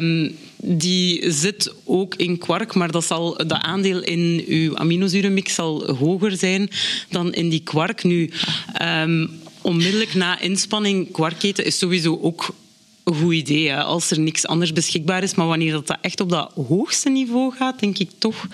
[0.00, 5.94] Um, die zit ook in kwark, maar dat, zal, dat aandeel in uw aminozurenmix zal
[5.94, 6.68] hoger zijn
[7.10, 8.04] dan in die kwark.
[8.04, 8.30] Nu,
[8.82, 9.30] um,
[9.62, 12.54] onmiddellijk na inspanning kwark eten is sowieso ook
[13.06, 15.34] een goed idee hè, als er niks anders beschikbaar is.
[15.34, 18.46] Maar wanneer dat echt op dat hoogste niveau gaat, denk ik toch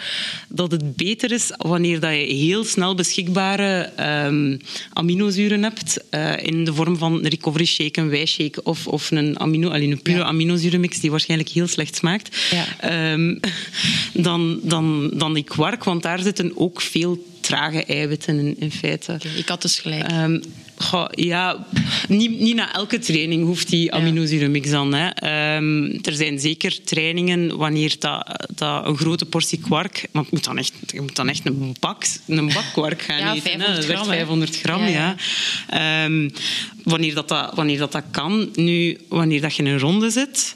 [0.48, 3.92] dat het beter is wanneer dat je heel snel beschikbare
[4.26, 4.58] um,
[4.92, 9.40] aminozuren hebt uh, in de vorm van een recovery shake, een wijshake of, of een,
[9.40, 10.24] amino, alleen een pure ja.
[10.24, 13.12] aminozurenmix die waarschijnlijk heel slecht smaakt, ja.
[13.12, 13.40] um,
[14.12, 15.84] dan, dan, dan die kwark.
[15.84, 19.18] Want daar zitten ook veel trage eiwitten in, in feite.
[19.36, 20.12] Ik had dus gelijk.
[20.12, 20.42] Um,
[20.76, 21.66] goh, ja,
[22.08, 24.94] niet, niet na elke training hoeft die aminozurenmix dan.
[24.94, 25.06] Hè.
[25.56, 30.08] Um, er zijn zeker trainingen wanneer dat, dat een grote portie kwark...
[30.12, 33.34] Maar moet dan echt, je moet dan echt een bak, een bak kwark gaan ja,
[33.34, 33.42] eten.
[33.42, 33.94] 500 hè.
[33.94, 35.16] gram, 500 gram, ja.
[35.68, 36.04] ja.
[36.04, 36.30] Um,
[36.84, 38.48] wanneer, dat, dat, wanneer dat, dat kan.
[38.54, 40.54] Nu, wanneer dat je in een ronde zit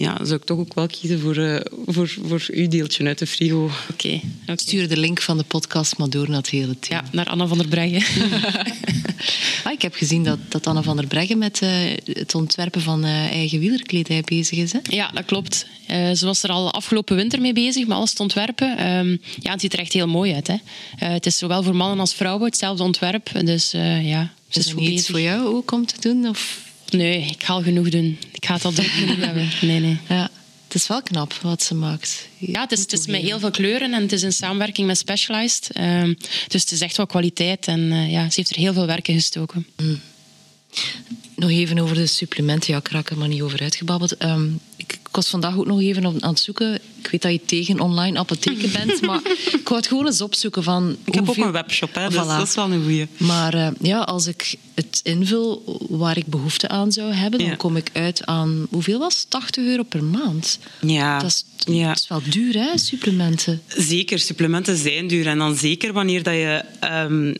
[0.00, 3.26] ja, zou ik toch ook wel kiezen voor, uh, voor, voor uw deeltje uit de
[3.26, 3.64] frigo.
[3.64, 3.74] Oké.
[3.92, 4.56] Okay, okay.
[4.56, 7.04] Stuur de link van de podcast maar door naar het hele team.
[7.04, 8.22] Ja, naar Anna van der Breggen.
[9.64, 11.70] ah, ik heb gezien dat, dat Anna van der Breggen met uh,
[12.04, 14.72] het ontwerpen van uh, eigen wielerkledij bezig is.
[14.72, 14.78] Hè?
[14.82, 15.66] Ja, dat klopt.
[15.88, 18.86] ze was er al afgelopen winter mee bezig, met alles te ontwerpen.
[18.86, 20.46] Um, ja, het ziet er echt heel mooi uit.
[20.46, 20.56] Hè?
[20.96, 23.30] het is zowel voor mannen als vrouwen hetzelfde ontwerp.
[23.44, 23.70] Dus
[24.02, 26.28] ja, ze is, is goed iets voor jou ook om te doen?
[26.28, 28.18] Of Nee, ik ga al genoeg doen.
[28.32, 29.48] Ik ga het al doen hebben.
[29.60, 29.98] Nee, nee.
[30.08, 30.30] Ja.
[30.70, 32.28] Het is wel knap wat ze maakt.
[32.38, 34.98] Ja, het is, het is met heel veel kleuren en het is in samenwerking met
[34.98, 35.70] Specialized.
[35.80, 36.16] Um,
[36.48, 39.08] dus het is echt wel kwaliteit en uh, ja, ze heeft er heel veel werk
[39.08, 39.66] in gestoken.
[39.76, 40.00] Mm.
[41.36, 42.72] Nog even over de supplementen.
[42.72, 44.24] Ja, ik raak er maar niet over uitgebabbeld.
[44.24, 44.60] Um,
[45.10, 46.74] ik, was vandaag ook nog even aan het zoeken.
[46.74, 49.20] Ik weet dat je tegen online apotheken bent, maar
[49.52, 50.96] ik wou het gewoon eens opzoeken van...
[51.04, 53.06] Ik heb ook een webshop, hè, dus dat is wel een goeie.
[53.16, 57.48] Maar uh, ja, als ik het invul waar ik behoefte aan zou hebben, ja.
[57.48, 58.66] dan kom ik uit aan...
[58.70, 59.30] Hoeveel was het?
[59.30, 60.58] 80 euro per maand.
[60.80, 61.18] Ja.
[61.18, 61.44] Dat is,
[61.74, 61.88] ja.
[61.88, 63.62] dat is wel duur, hè, supplementen?
[63.66, 65.26] Zeker, supplementen zijn duur.
[65.26, 66.64] En dan zeker wanneer dat je...
[67.08, 67.34] Um,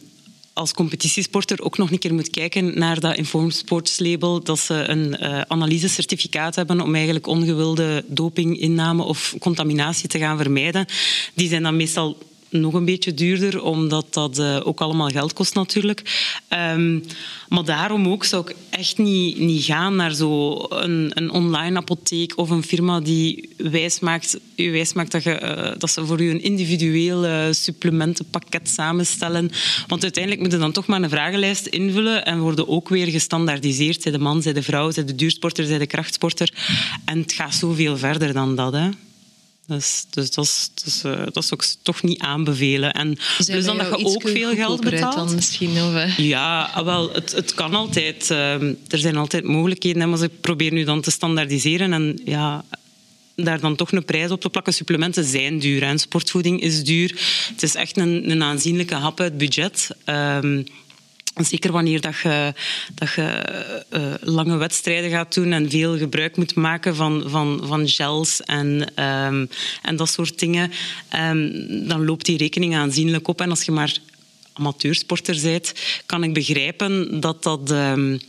[0.60, 4.74] als competitiesporter ook nog een keer moet kijken naar dat Informed Sports label, dat ze
[4.74, 10.86] een uh, analysecertificaat hebben om eigenlijk ongewilde dopinginname of contaminatie te gaan vermijden.
[11.34, 12.18] Die zijn dan meestal
[12.50, 16.28] nog een beetje duurder, omdat dat uh, ook allemaal geld kost natuurlijk.
[16.74, 17.04] Um,
[17.48, 22.38] maar daarom ook zou ik echt niet, niet gaan naar zo'n een, een online apotheek
[22.38, 26.42] of een firma die wijsmaakt, u wijsmaakt dat, je, uh, dat ze voor u een
[26.42, 29.50] individueel supplementenpakket samenstellen.
[29.86, 34.02] Want uiteindelijk moet je dan toch maar een vragenlijst invullen en worden ook weer gestandaardiseerd.
[34.02, 36.52] Zij de man, zij de vrouw, zij de duursporter, zij de krachtsporter.
[37.04, 38.72] En het gaat zoveel verder dan dat.
[38.72, 38.88] Hè.
[39.76, 42.92] Dus, dus dat, is, dus, uh, dat is ook toch niet aanbevelen.
[42.92, 45.14] En dus dan dat je ook veel geld betaalt.
[45.14, 48.30] Dan misschien, of, Ja, ah, wel, het, het kan altijd.
[48.30, 50.08] Uh, er zijn altijd mogelijkheden.
[50.08, 51.92] Maar ze proberen nu dan te standaardiseren.
[51.92, 52.64] En ja,
[53.36, 54.74] daar dan toch een prijs op te plakken.
[54.74, 57.20] Supplementen zijn duur en sportvoeding is duur.
[57.52, 59.88] Het is echt een, een aanzienlijke hap uit budget.
[60.06, 60.64] Um,
[61.44, 62.54] Zeker wanneer dat je,
[62.94, 63.44] dat je
[63.90, 68.66] uh, lange wedstrijden gaat doen en veel gebruik moet maken van, van, van gels en,
[69.04, 69.48] um,
[69.82, 70.70] en dat soort dingen,
[71.14, 73.40] um, dan loopt die rekening aanzienlijk op.
[73.40, 73.98] En als je maar
[74.52, 75.72] amateursporter bent,
[76.06, 77.70] kan ik begrijpen dat dat...
[77.70, 78.20] Um,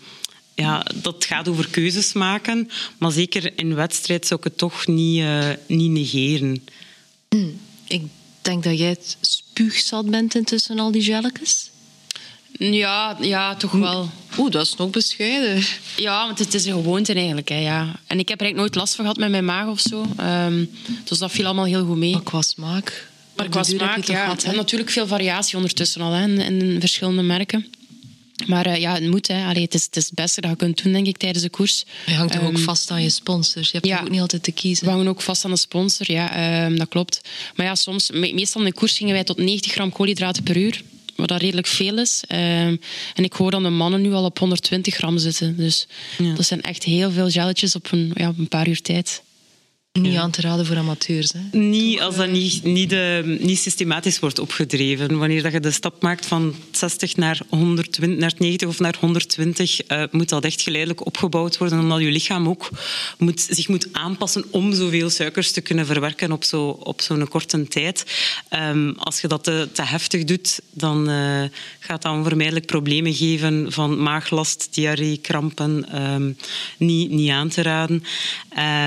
[0.56, 5.20] ja, dat gaat over keuzes maken, maar zeker in wedstrijd zou ik het toch niet,
[5.20, 6.64] uh, niet negeren.
[7.88, 8.02] Ik
[8.42, 11.71] denk dat jij spuugzat bent intussen al die gelletjes.
[12.70, 14.10] Ja, ja, toch wel.
[14.38, 15.64] Oeh, dat is nog bescheiden.
[15.98, 17.50] Ja, want het is een gewoonte eigenlijk.
[17.50, 17.82] Hè, ja.
[18.08, 20.06] En ik heb er eigenlijk nooit last van gehad met mijn maag of zo.
[20.20, 20.70] Um,
[21.04, 22.12] dus dat viel allemaal heel goed mee.
[22.12, 23.10] Maar qua smaak?
[23.36, 24.24] Maar qua smaak, ja.
[24.24, 27.66] Gehad, en natuurlijk veel variatie ondertussen al hè, in, in verschillende merken.
[28.48, 29.28] Maar uh, ja, het moet.
[29.28, 29.46] Hè.
[29.46, 31.50] Allee, het, is, het is het beste dat je kunt doen, denk ik, tijdens de
[31.50, 31.86] koers.
[32.06, 33.72] Je hangt toch um, ook vast aan je sponsors?
[33.72, 34.86] Je hebt ja, ook niet altijd te kiezen.
[34.86, 36.66] We hangen ook vast aan de sponsor, ja.
[36.66, 37.22] Um, dat klopt.
[37.56, 40.82] Maar ja, soms, meestal in de koers gingen wij tot 90 gram koolhydraten per uur
[41.22, 42.24] wat dat redelijk veel is.
[42.32, 42.38] Um,
[43.14, 45.58] en ik hoor dan de mannen nu al op 120 gram zitten.
[45.58, 46.34] Dus ja.
[46.34, 49.22] dat zijn echt heel veel gelletjes op een, ja, op een paar uur tijd.
[50.00, 51.34] Niet aan te raden voor amateurs.
[51.34, 51.58] Hè?
[51.58, 55.18] Niet als dat niet, niet, de, niet systematisch wordt opgedreven.
[55.18, 59.92] Wanneer dat je de stap maakt van 60 naar, 120, naar 90 of naar 120,
[59.92, 62.70] uh, moet dat echt geleidelijk opgebouwd worden, omdat je lichaam ook
[63.18, 67.68] moet, zich moet aanpassen om zoveel suikers te kunnen verwerken op zo'n op zo'n korte
[67.68, 68.06] tijd.
[68.50, 71.44] Um, als je dat te, te heftig doet, dan uh,
[71.80, 76.02] gaat dat onvermijdelijk problemen geven van maaglast, diarree, krampen.
[76.14, 76.38] Um,
[76.78, 78.04] niet, niet aan te raden.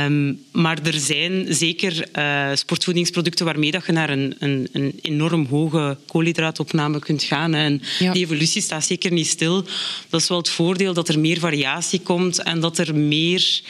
[0.05, 5.47] Um, maar er zijn zeker uh, sportvoedingsproducten waarmee dat je naar een, een, een enorm
[5.47, 7.55] hoge koolhydraatopname kunt gaan.
[7.55, 8.13] En ja.
[8.13, 9.65] die evolutie staat zeker niet stil.
[10.09, 13.61] Dat is wel het voordeel dat er meer variatie komt en dat er meer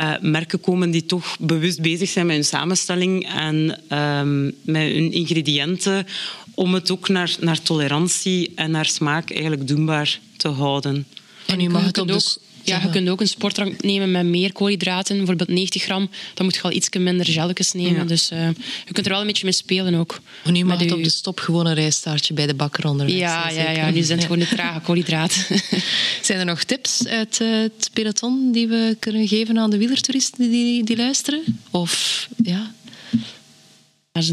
[0.00, 5.12] uh, merken komen die toch bewust bezig zijn met hun samenstelling en um, met hun
[5.12, 6.06] ingrediënten
[6.54, 11.06] om het ook naar, naar tolerantie en naar smaak eigenlijk doenbaar te houden.
[11.46, 14.52] En u mag het op de ja, je kunt ook een sportdrank nemen met meer
[14.52, 16.10] koolhydraten, bijvoorbeeld 90 gram.
[16.34, 17.94] Dan moet je al iets minder gelletjes nemen.
[17.94, 18.04] Ja.
[18.04, 18.46] Dus uh,
[18.86, 20.20] je kunt er wel een beetje mee spelen ook.
[20.44, 23.16] Maar nu mag het op de stop gewoon een rijstaartje bij de bakker onderweg.
[23.16, 25.42] Ja, ja, ja, nu zijn het gewoon de trage koolhydraten.
[26.22, 30.50] zijn er nog tips uit uh, het peloton die we kunnen geven aan de wielertoeristen
[30.50, 31.42] die, die luisteren?
[31.70, 32.72] Of ja...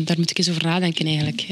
[0.04, 1.46] Daar moet ik eens over nadenken eigenlijk.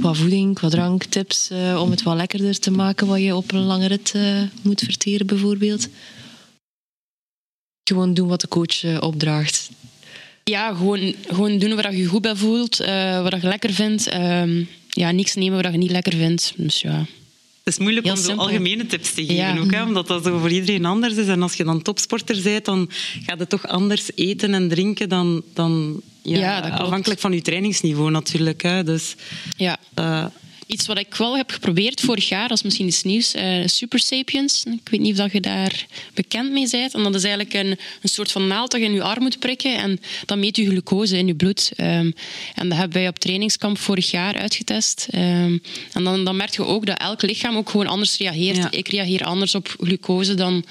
[0.00, 3.52] Qua voeding, qua drank, tips uh, om het wat lekkerder te maken wat je op
[3.52, 5.88] een lange rit uh, moet verteren bijvoorbeeld?
[7.88, 9.70] Gewoon doen wat de coach uh, opdraagt.
[10.44, 12.76] Ja, gewoon, gewoon doen waar je goed bij voelt,
[13.22, 14.08] wat je lekker vindt.
[14.08, 16.52] Ehm, ja, niks nemen wat je niet lekker vindt.
[16.56, 16.98] Dus ja.
[17.64, 18.46] Het is moeilijk Heel om zo simpel.
[18.46, 19.58] algemene tips te geven, Ja.
[19.58, 21.26] ook, hè, omdat dat zo voor iedereen anders is.
[21.26, 22.90] En als je dan topsporter bent, dan
[23.26, 28.62] gaat het toch anders eten en drinken dan, dan ja, afhankelijk van je trainingsniveau natuurlijk.
[28.62, 28.84] Hè.
[28.84, 29.14] Dus,
[29.56, 29.76] Ja.
[29.94, 30.24] eh,
[30.68, 33.98] Iets wat ik wel heb geprobeerd vorig jaar, dat is misschien iets nieuws, eh, Super
[33.98, 34.64] Sapiens.
[34.64, 36.94] Ik weet niet of dat je daar bekend mee bent.
[36.94, 39.38] En dat is eigenlijk een, een soort van naald dat je in je arm moet
[39.38, 41.72] prikken en dan meet je glucose in je bloed.
[41.76, 42.10] Ehm,
[42.54, 45.06] en dat hebben wij op trainingskamp vorig jaar uitgetest.
[45.10, 45.58] Ehm,
[45.92, 48.56] en dan, dan merk je ook dat elk lichaam ook gewoon anders reageert.
[48.56, 48.70] Ja.
[48.70, 50.64] Ik reageer anders op glucose dan,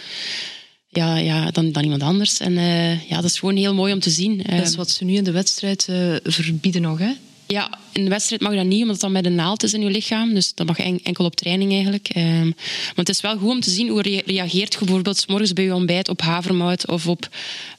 [0.90, 2.40] ja, ja, dan, dan iemand anders.
[2.40, 4.38] En eh, ja, dat is gewoon heel mooi om te zien.
[4.38, 7.12] Dat is Ehm, wat ze nu in de wedstrijd eh, verbieden nog, hè?
[7.48, 9.90] Ja, in de wedstrijd mag dat niet, omdat dan met een naald is in je
[9.90, 10.34] lichaam.
[10.34, 12.10] Dus dat mag en- enkel op training eigenlijk.
[12.10, 15.54] Ehm, maar het is wel goed om te zien hoe rea- reageert je bijvoorbeeld morgens
[15.54, 17.30] bij je ontbijt op havermout of op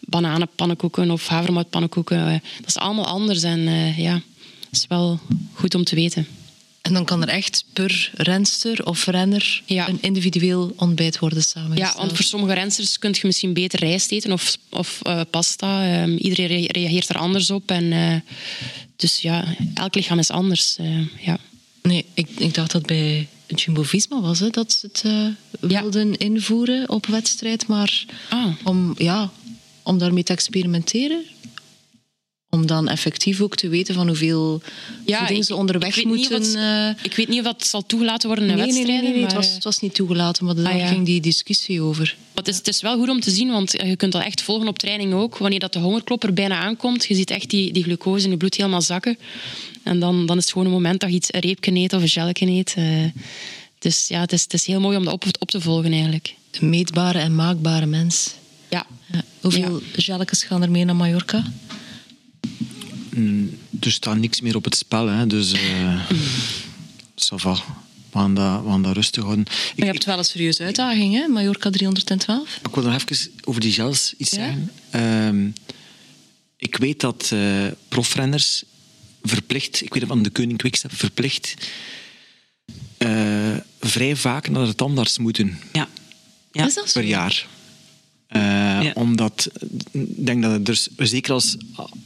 [0.00, 2.26] bananenpannenkoeken of havermoutpannenkoeken.
[2.26, 4.22] Eh, dat is allemaal anders en eh, ja, dat
[4.70, 5.20] is wel
[5.52, 6.26] goed om te weten.
[6.82, 9.88] En dan kan er echt per renster of renner Ja.
[9.88, 11.92] een individueel ontbijt worden samengesteld.
[11.94, 16.00] Ja, want voor sommige rensters kun je misschien beter rijst eten of, of eh, pasta.
[16.02, 17.70] Ehm, iedereen rea- reageert er anders op.
[17.70, 18.14] En, eh,
[18.96, 20.76] dus ja, elk lichaam is anders.
[20.76, 21.38] eh, ja.
[21.82, 25.80] Nee, ik, ik dacht dat bij Jumbo-Visma was, hè, dat ze het Ja.
[25.80, 27.66] wilden invoeren op wedstrijd.
[27.66, 28.46] Maar Ah.
[28.64, 29.30] om, ja,
[29.82, 31.24] om daarmee te experimenteren...
[32.50, 34.62] Om dan effectief ook te weten van hoeveel
[35.06, 36.32] voeding ze onderweg ik moeten...
[36.42, 39.04] het- eh, ik weet niet of dat zal toegelaten worden in nee, nee, nee, wedstrijden.
[39.10, 40.86] nee, nee, het, maar, was, het was niet toegelaten, maar daar Ah, ja.
[40.86, 42.16] ging die discussie over.
[42.34, 44.42] Maar het, is, het is wel goed om te zien, want je kunt dat echt
[44.42, 45.38] volgen op training ook.
[45.38, 48.54] Wanneer dat de hongerklopper bijna aankomt, je ziet echt die, die glucose in je bloed
[48.56, 49.18] helemaal zakken.
[49.82, 52.02] En dan, dan is het gewoon een moment dat je iets een reepje eet of
[52.02, 52.74] een gelje eet.
[52.76, 52.84] Eh,
[53.78, 56.34] dus ja, het is, het is heel mooi om dat op, op te volgen eigenlijk.
[56.50, 58.30] De meetbare en maakbare mens.
[58.68, 58.86] Ja.
[59.12, 59.22] Ja.
[59.40, 61.44] Hoeveel gelletjes gaan er mee naar Mallorca?
[63.80, 66.10] Er staat niks meer op het spel, hè, dus eh
[67.14, 67.52] ça va.
[68.12, 69.44] We gaan dat, we gaan dat rustig houden.
[69.44, 71.26] Ik, Maar je hebt wel een serieuze uitdaging, hè?
[71.28, 72.58] Mallorca 312.
[72.68, 74.36] ik wil nog even over die gels iets Ja?
[74.36, 74.70] zeggen.
[74.90, 75.48] Ehm,
[76.56, 78.62] ik weet dat eh, profrenners
[79.22, 81.54] verplicht, ik weet het van de Koning Quickstep, verplicht
[82.96, 85.88] eh, vrij vaak naar de tandarts moeten ja.
[86.52, 86.66] Ja.
[86.66, 87.00] Is dat zo?
[87.00, 87.46] per jaar.
[88.28, 89.48] Eh, Omdat,
[89.90, 91.56] ik denk dat het dus, zeker als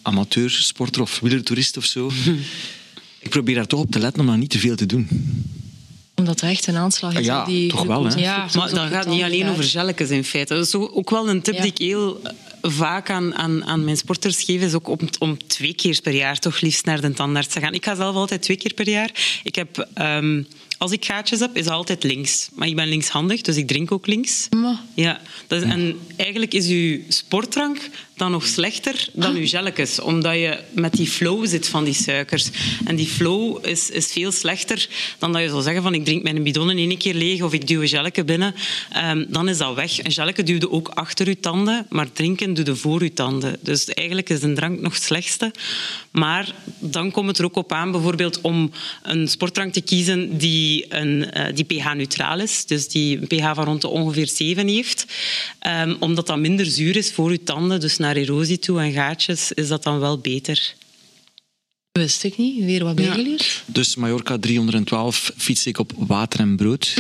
[0.02, 2.10] amateursporter of wielertoerist of zo,
[3.18, 5.08] ik probeer daar toch op te letten om dat niet te veel te doen.
[6.14, 7.26] Omdat er echt een aanslag is.
[7.26, 8.20] Ja, die toch wel, hè?
[8.20, 10.54] Ja, Maar dat gaat niet alleen over gelletjes in feite.
[10.54, 11.62] Dat is ook wel een tip Ja.
[11.62, 15.46] die ik heel eh, vaak aan, aan, aan mijn sporters geef, is ook om, om
[15.46, 17.72] twee keer per jaar toch liefst naar de tandarts te gaan.
[17.74, 19.40] Ik ga zelf altijd twee keer per jaar.
[19.42, 20.42] Ik heb, ehm,
[20.82, 22.48] als ik gaatjes heb, is altijd links.
[22.54, 24.48] Maar ik ben linkshandig, dus ik drink ook links.
[24.94, 27.90] Ja, dat is, en eigenlijk is uw sportdrank
[28.22, 32.50] dan nog slechter dan uw gelletjes, omdat je met die flow zit van die suikers.
[32.84, 36.22] En die flow is, is veel slechter dan dat je zou zeggen van ik drink
[36.22, 38.54] mijn bidon in één keer leeg of ik duw een binnen.
[38.90, 40.04] Ehm, dan is dat weg.
[40.04, 43.56] Een gelletje duwde ook achter uw tanden, maar drinken je voor uw tanden.
[43.60, 45.52] Dus eigenlijk is een drank nog het slechtste.
[46.10, 48.70] Maar dan komt het er ook op aan bijvoorbeeld om
[49.02, 52.66] een sportdrank te kiezen die, een, eh, die pH-neutraal is.
[52.66, 55.06] Dus die een pH van rond de ongeveer 7 heeft.
[55.58, 57.80] Ehm, omdat dat minder zuur is voor uw tanden.
[57.80, 60.74] Dus naar erosie toe en gaatjes is dat dan wel beter.
[61.92, 62.64] Wist ik niet.
[62.64, 63.62] Weer wat bijgeleerd.
[63.66, 66.94] Dus Mallorca 312 fiets ik op water en brood.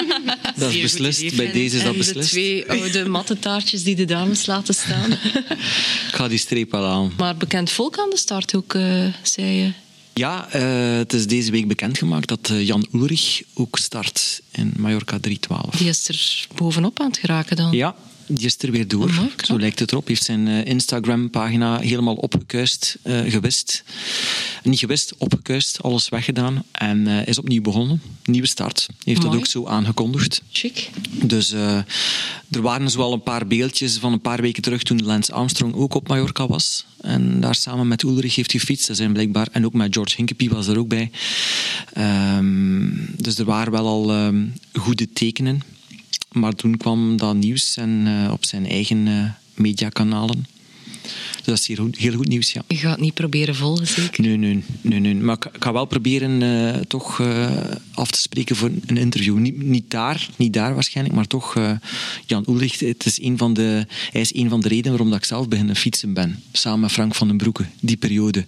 [0.56, 1.36] dat is Zeer beslist.
[1.36, 2.28] Bij deze is dat en de beslist.
[2.28, 5.12] twee oude mattetaartjes die de dames laten staan.
[6.08, 7.12] Ik ga die streep wel aan.
[7.16, 9.72] maar bekend volk aan de start ook, eh, zei je.
[10.14, 15.18] Ja, eh, het is deze week bekendgemaakt dat eh, Jan Ulrich ook start in Mallorca
[15.20, 15.76] 312.
[15.76, 17.72] Die is er bovenop aan het geraken dan.
[17.72, 17.96] Ja,
[18.28, 19.10] die is er weer door.
[19.44, 20.08] Zo lijkt het erop.
[20.08, 23.84] Heeft zijn eh, Instagram-pagina helemaal opgekuist, eh, gewist.
[24.62, 26.64] Niet gewist, opgekuist, alles weggedaan.
[26.72, 28.02] En eh, is opnieuw begonnen.
[28.24, 28.86] Nieuwe start.
[29.04, 30.42] Heeft dat ook zo aangekondigd.
[30.50, 30.90] Chic.
[31.10, 35.32] Dus er waren zo al een paar beeldjes van een paar weken terug toen Lance
[35.32, 36.86] Armstrong ook op Mallorca was.
[37.00, 38.86] En daar samen met Ulrich heeft gefietst.
[38.86, 41.10] Dat zijn blijkbaar, en ook met George Hinkepie was er ook bij.
[41.92, 45.62] Ehm, dus er waren wel al ehm, goede tekenen.
[46.38, 49.24] Maar toen kwam dat nieuws en, eh, op zijn eigen eh,
[49.54, 50.46] mediakanalen.
[51.48, 52.62] Dat is heel goed, heel goed nieuws, ja.
[52.66, 54.22] Je gaat niet proberen volgen, zeker.
[54.22, 55.14] Nee, nee, nee, nee.
[55.14, 57.50] Maar ik, ga wel proberen eh, toch eh,
[57.94, 59.38] af te spreken voor een interview.
[59.38, 61.70] Niet, niet, daar, niet daar waarschijnlijk, maar toch eh,
[62.26, 62.78] Jan Ulrich.
[62.78, 65.48] Het is een van de, hij is een van de redenen waarom dat ik zelf
[65.48, 66.42] beginnen fietsen ben.
[66.52, 68.44] Samen met Frank van den Broeke, die periode.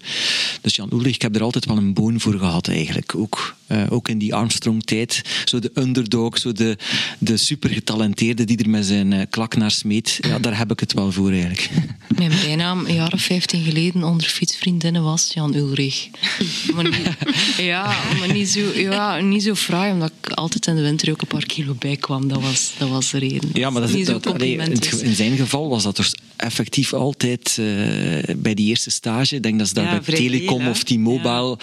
[0.60, 3.14] Dus Jan Ulrich, ik heb er altijd wel een boon voor gehad eigenlijk.
[3.14, 3.56] Ook,
[3.88, 5.22] ook in die Armstrong-tijd.
[5.44, 6.78] Zo de underdog, zo de,
[7.18, 10.18] de supergetalenteerde die er met zijn klak naar smeet.
[10.20, 11.70] Ja, daar heb ik het wel voor eigenlijk.
[12.16, 16.08] Mijn bijnaam een jaar of 15 geleden onder fietsvriendinnen was, Jan Ulrich.
[16.74, 17.16] Maar niet,
[17.58, 17.84] ja,
[18.18, 21.26] maar niet zo, ja, niet zo fraai, omdat ik altijd in de winter ook een
[21.28, 22.28] paar kilo bij kwam.
[22.28, 23.50] Dat was, dat was de reden.
[23.52, 24.56] Ja, maar dat, niet is, zo dat, allee,
[25.02, 29.34] in, zijn geval was dat dus effectief altijd eh, bij die eerste stage.
[29.36, 31.58] Ik denk dat ze daar Ja, bij Telecom of T-Mobile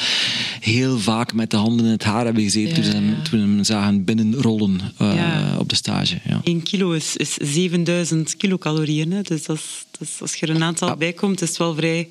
[0.59, 3.21] heel vaak met de handen in het haar hebben gezeten toen, ze hem, ja.
[3.21, 5.55] toen we hem zagen binnenrollen eh, Ja.
[5.59, 6.17] op de stage.
[6.27, 6.41] Ja.
[6.43, 9.11] 1 kilo is, is 7000 kilocalorieën.
[9.11, 9.21] Hè.
[9.21, 12.09] Dus, dat is- dus als je er een aantal bij komt, is het wel vrij...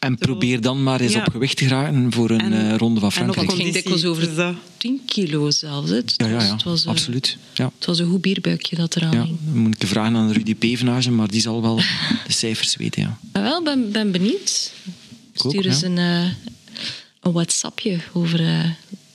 [0.00, 1.18] En probeer dan maar eens Ja.
[1.24, 3.46] op gewicht te geraken voor een En- eh, ronde van Frankrijk.
[3.50, 5.90] Het ging dikwijls over dus dat- 10 kilo zelfs.
[5.90, 5.96] hè.
[5.96, 7.36] Het Ja, ja, was- ja, het was, eh, absoluut.
[7.54, 7.70] Ja.
[7.76, 9.38] Het was een goed bierbuikje dat eraan Ja, hing.
[9.44, 11.76] dan moet ik vragen aan Rudy Pevenage, maar die zal wel
[12.26, 13.02] de cijfers weten.
[13.02, 13.18] Ja.
[13.32, 14.72] Maar wel, ben, ben benieuwd.
[15.34, 15.86] Stuur eens ja.
[15.86, 16.30] een, eh,
[17.20, 18.64] een WhatsAppje over eh,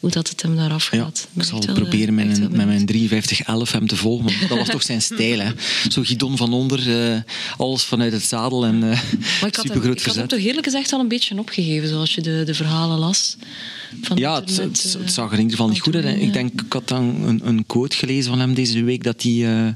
[0.01, 1.27] hoe dat het hem daar Ja, afgaat.
[1.33, 4.25] ik zal proberen met, een, met mijn 5311 hem te volgen.
[4.25, 5.39] Want dat was toch zijn stijl.
[5.39, 5.51] Hè?
[5.89, 7.19] Zo Gidon van onder, eh,
[7.57, 10.65] alles vanuit het zadel en eh Maar ik had, hem, ik had hem toch eerlijk
[10.65, 13.35] gezegd al een beetje opgegeven, zoals je de, de verhalen las.
[14.01, 16.21] Van Ja, het, internet, het, eh, het zag er in ieder geval niet goed uit.
[16.21, 19.31] Ik denk, ik had dan een, een quote gelezen van hem deze week dat hij...
[19.31, 19.75] eh, hij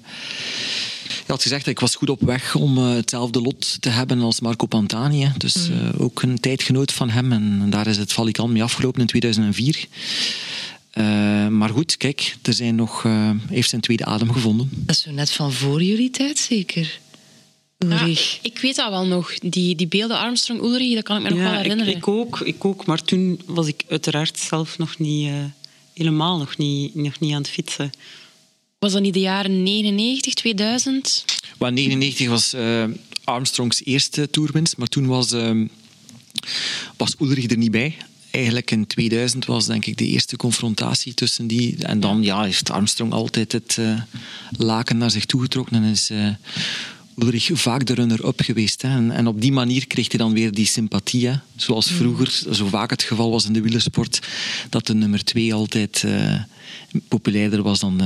[1.34, 4.40] had gezegd dat ik was goed op weg om eh, hetzelfde lot te hebben als
[4.40, 5.22] Marco Pantani.
[5.24, 5.30] hè.
[5.38, 5.80] Dus Mm.
[5.80, 7.32] eh, ook een tijdgenoot van hem.
[7.32, 9.88] En daar is het valikant mee afgelopen in 2004.
[10.92, 11.04] Eh,
[11.48, 14.70] maar goed, kijk, er zijn nog, eh, heeft zijn tweede adem gevonden.
[14.72, 17.00] Dat is zo net van voor jullie tijd, zeker?
[17.78, 18.40] Ja, Ulrich.
[18.42, 19.34] ik weet dat wel nog.
[19.40, 21.96] Die, die beelden Armstrong-Ulrich, dat kan ik me nog wel Ja, ik, herinneren.
[21.96, 25.28] ik, ook, ik ook, maar toen was ik uiteraard zelf nog niet...
[25.28, 25.34] eh,
[25.94, 27.92] helemaal nog niet, nog niet aan het fietsen.
[28.86, 31.26] Was dat niet de jaren 99, 2000?
[31.58, 32.84] Maar 99 was eh,
[33.24, 35.62] Armstrongs eerste toerwinst, maar toen was, eh,
[36.98, 37.96] was Ulrich er niet bij.
[38.32, 41.78] Eigenlijk in 2000 was denk ik de eerste confrontatie tussen die.
[41.86, 44.02] En dan ja, heeft Armstrong altijd het eh,
[44.58, 46.28] laken naar zich toegetrokken en is eh,
[47.18, 48.82] Ulrich vaak de runner-up geweest.
[48.82, 48.90] Hè.
[48.90, 51.28] En, en op die manier kreeg hij dan weer die sympathie.
[51.28, 51.36] hè.
[51.56, 54.20] Zoals vroeger zo vaak het geval was in de wielersport,
[54.70, 56.04] dat de nummer twee altijd
[57.08, 58.02] populairder was dan,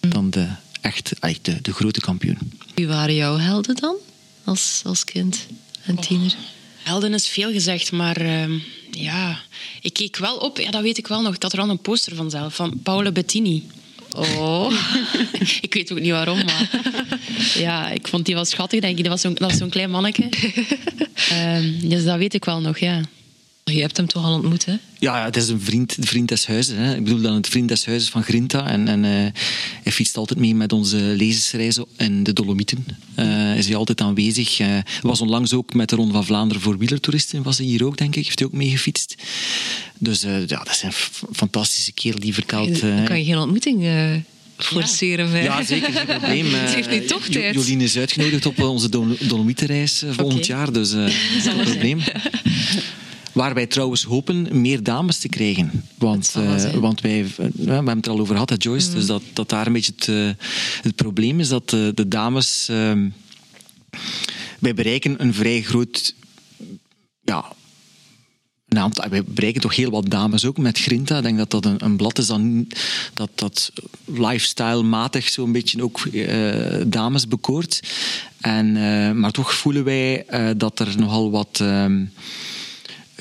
[0.00, 0.48] dan de,
[0.80, 2.38] echt, echt de, de grote kampioen.
[2.74, 3.96] Wie waren jouw helden dan,
[4.44, 5.46] als, als kind
[5.84, 6.34] en tiener?
[6.82, 8.58] Helden is veel gezegd, maar ehm,
[8.90, 9.40] ja,
[9.80, 12.16] ik keek wel op, ja, dat weet ik wel nog, dat er al een poster
[12.16, 13.66] van zelf, van Paolo Bettini.
[14.16, 14.72] Oh,
[15.60, 16.70] ik weet ook niet waarom, maar
[17.54, 19.04] ja, ik vond die wel schattig, denk ik.
[19.04, 20.28] Dat was zo'n, dat was zo'n klein manneke.
[21.30, 23.00] Ehm, dus dat weet ik wel nog, ja.
[23.74, 24.72] Je hebt hem toch al ontmoet, hè?
[24.98, 26.76] Ja, ja, het is een vriend, de vriend des huizes.
[26.76, 26.94] Hè.
[26.96, 28.66] Ik bedoel dan het vriend des huizes van Grinta.
[28.68, 29.10] En, en eh,
[29.82, 32.86] hij fietst altijd mee met onze lezersreizen in de Dolomieten.
[33.14, 34.58] Eh, is hij altijd aanwezig.
[34.58, 37.42] Hij was onlangs ook met de Ronde van Vlaanderen voor wielertoeristen.
[37.42, 38.24] Was hij hier ook, denk ik.
[38.24, 39.14] Heeft hij ook mee gefietst.
[39.98, 40.92] Dus ja, dat is een
[41.32, 42.80] fantastische kerel die vertelt...
[42.80, 43.84] Dan kan je geen ontmoeting
[44.56, 45.30] forceren.
[45.30, 46.50] bij- ja, zeker, geen probleem.
[46.50, 47.54] Ze heeft nu toch tijd.
[47.54, 50.90] Jolien is uitgenodigd op onze Dol- Dolomietenreis volgend jaar, dus
[51.44, 52.00] geen probleem.
[53.32, 55.84] Waar wij trouwens hopen meer dames te krijgen.
[55.98, 58.90] Want, eh, want wij, eh, we hebben het er al over gehad, hè, Joyce.
[58.90, 60.44] Dus dat, dat daar een beetje het, eh,
[60.82, 62.68] het probleem is dat de dames.
[62.68, 63.08] ehm,
[64.58, 66.14] wij bereiken een vrij groot.
[67.22, 67.52] Ja,
[69.08, 71.16] wij bereiken toch heel wat dames ook met Grinta.
[71.16, 72.66] Ik denk dat dat een, een blad is dan,
[73.14, 73.72] dat, dat
[74.04, 76.00] lifestyle-matig zo'n beetje ook
[76.86, 77.80] dames bekoort.
[78.40, 78.72] En,
[79.20, 80.24] maar toch voelen wij
[80.56, 82.04] dat er nogal wat ehm,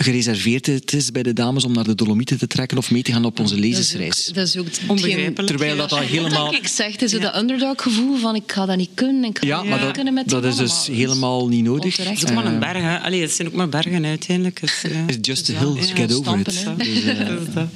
[0.03, 3.11] gereserveerd het is bij de dames om naar de Dolomieten te trekken of mee te
[3.11, 4.25] gaan op onze Dat is ook- lezensreis.
[4.25, 5.47] Dat is ook Onbegrijpelijk.
[5.47, 6.51] Terwijl dat al helemaal...
[6.51, 9.23] Denk ik zeg, het is het underdog gevoel van ik ga dat niet kunnen.
[9.23, 11.63] Ik ga Ja, dat maar niet dat, kunnen met die dat is dus helemaal niet
[11.63, 11.97] nodig.
[11.97, 12.81] Het is ook maar een berg.
[12.81, 12.99] Hè.
[12.99, 14.61] Allee, het zijn ook maar bergen uiteindelijk.
[14.61, 15.03] Dus, ja.
[15.07, 17.67] It's just a Ja, hill, ja, get over stampen, Dus, eh, Het is dat.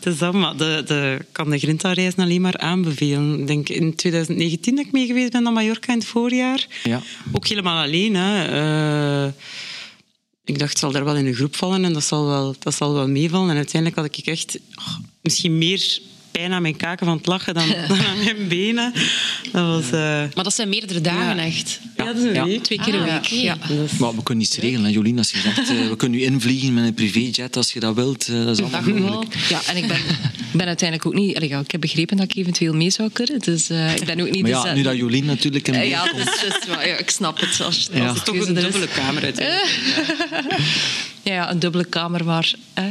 [0.00, 3.40] Het is dat, maar de, kan de Grinta-reis alleen maar aanbevelen.
[3.40, 6.66] Ik denk in 2019 dat ik mee geweest ben naar Mallorca in het voorjaar.
[6.84, 7.00] Ja.
[7.32, 8.14] Ook helemaal alleen.
[8.16, 8.44] Hè.
[9.26, 9.30] Eh,
[10.44, 12.74] ik dacht, het zal daar wel in een groep vallen en dat zal wel, dat
[12.74, 13.50] zal wel meevallen.
[13.50, 16.00] En uiteindelijk had ik echt oh, misschien meer
[16.32, 18.92] pijn aan mijn kaken van het lachen dan, dan aan mijn benen.
[19.52, 19.84] Dat was...
[19.84, 20.00] eh,
[20.34, 21.44] Maar dat zijn meerdere dagen Ja.
[21.44, 21.80] echt.
[21.96, 22.44] ja, dat is een Ja.
[22.44, 22.62] week.
[22.62, 23.24] Twee keer een Ah, week.
[23.24, 23.34] oké.
[23.34, 23.56] Ja.
[23.84, 25.18] Is- Maar we kunnen iets regelen, hè, Jolien.
[25.18, 28.28] Als je zegt, eh, we kunnen u invliegen met een privéjet als je dat wilt.
[28.28, 29.34] eh, dat is allemaal Dat mogelijk.
[29.34, 29.58] wel.
[29.58, 30.00] Ja, en ik ben,
[30.52, 31.36] ben uiteindelijk ook niet...
[31.36, 33.38] allee, ik heb begrepen dat ik eventueel mee zou kunnen.
[33.40, 35.72] Dus eh, ik ben ook niet Maar de ja, zet- nu dat Jolien natuurlijk ja,
[35.72, 36.64] komt.
[36.66, 37.48] wel- ja, ik snap het.
[37.50, 38.62] Als, als Het toch een is.
[38.62, 39.70] dubbele kamer uiteindelijk.
[41.24, 42.90] Ja, ja, een dubbele kamer, maar, hè,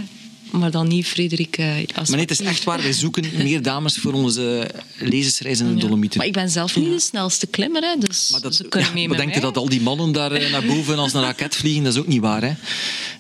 [0.52, 1.58] maar dan niet Frederik.
[1.58, 2.82] eh, als Maar nee, het is echt waar.
[2.82, 6.18] Wij zoeken meer dames voor onze lezersreis in de Dolomieten.
[6.18, 8.96] Maar ik ben zelf niet de snelste klimmer, hè, dus Maar dat, ze kunnen ja,
[8.96, 11.56] mee maar denk je dat al die mannen daar eh, naar boven als een raket
[11.56, 11.84] vliegen?
[11.84, 12.54] Dat is ook niet waar, hè?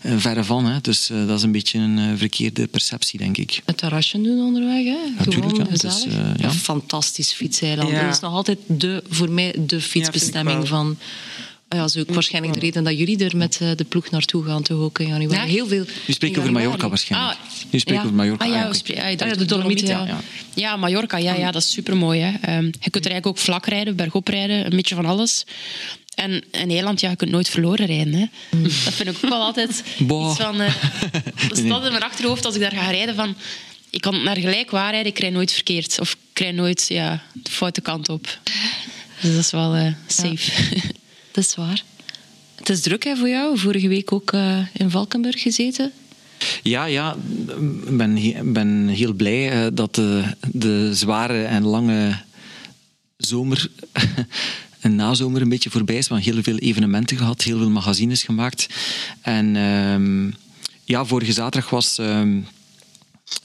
[0.02, 0.82] Eh, verre van, hè?
[0.82, 3.62] Dus dat is een beetje een verkeerde perceptie, denk ik.
[3.66, 5.24] Het terrasje doen onderweg, hè.
[5.24, 5.90] tuurlijk, Gewoon ja.
[5.90, 6.06] Is.
[6.44, 7.90] Een fantastisch fietseiland.
[7.90, 8.02] Ja.
[8.04, 10.98] Dat is nog altijd de, voor mij de fietsbestemming van,
[11.74, 14.46] Ja, dat is ook waarschijnlijk de reden dat jullie er met eh, de ploeg naartoe
[14.46, 15.36] gaan, toch ook in januari.
[15.36, 15.46] Ja.
[15.46, 15.86] Heel veel...
[16.08, 16.54] Nu spreek ik in over.
[16.54, 17.32] Mallorca waarschijnlijk.
[17.34, 18.08] Ah, nu spreek ik ja.
[18.08, 18.46] over Mallorca.
[18.46, 20.20] Ah ja, Ah, ah, je Ah, ja, de Dolomieten, ja.
[20.54, 20.76] ja.
[20.76, 22.20] Mallorca, ja, ja, dat is supermooi.
[22.20, 22.32] Hè.
[22.42, 25.44] Ehm, je kunt er eigenlijk ook vlak rijden, bergop rijden, een beetje van alles.
[26.16, 28.14] En in Nederland, ja, je kunt nooit verloren rijden.
[28.14, 28.26] Hè.
[28.64, 30.30] Dat vind ik ook wel altijd Boah.
[30.30, 30.62] iets van...
[30.62, 30.74] eh
[31.50, 33.36] dat in mijn achterhoofd als ik daar ga rijden van...
[33.90, 36.00] Ik kan naar gelijk waar rijden, ik rij nooit verkeerd.
[36.00, 38.40] Of ik rij nooit ja, de foute kant op.
[39.22, 40.52] Dus dat is wel eh, safe.
[41.32, 41.84] Dat is waar.
[42.56, 43.58] Het is druk hè, voor jou.
[43.58, 45.92] Vorige week ook eh, in Valkenburg gezeten.
[46.64, 47.16] Ja, ja,
[47.86, 52.20] ik ben, ben heel blij eh, dat de, de zware en lange
[53.18, 53.70] zomer
[54.80, 56.08] en nazomer een beetje voorbij is.
[56.08, 58.68] We hebben heel veel evenementen gehad, heel veel magazines gemaakt.
[59.22, 60.32] En ehm,
[60.84, 62.00] ja, vorige zaterdag was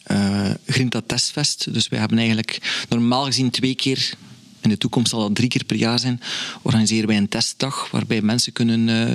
[0.02, 1.72] eh, Grinta Testfest.
[1.74, 4.14] Dus wij hebben eigenlijk normaal gezien twee keer...
[4.60, 6.20] In de toekomst zal dat drie keer per jaar zijn.
[6.62, 9.14] Organiseren wij een testdag waarbij mensen kunnen eh,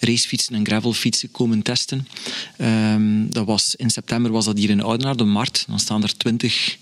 [0.00, 2.08] racefietsen en gravelfietsen komen testen.
[2.56, 5.64] Ehm, dat was, in september was dat hier in Oudenaarde, de Markt.
[5.68, 6.78] Dan staan er twintig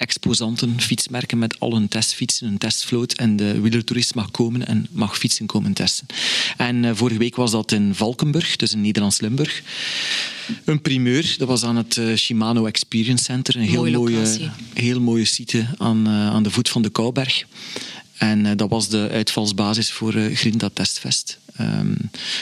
[0.00, 3.12] exposanten, fietsmerken met al hun testfietsen, een testvloot.
[3.12, 6.06] En de wielertoerist mag komen en mag fietsen komen testen.
[6.56, 9.62] En eh, vorige week was dat in Valkenburg, dus in Nederlands-Limburg.
[10.64, 13.56] Een primeur, dat was aan het eh, Shimano Experience Center.
[13.56, 17.44] Een heel Mooie heel mooie site aan, eh, aan de voet van de Kouberg.
[18.16, 21.38] En dat was de uitvalsbasis voor eh Grinda Testfest.
[21.56, 21.94] Ehm,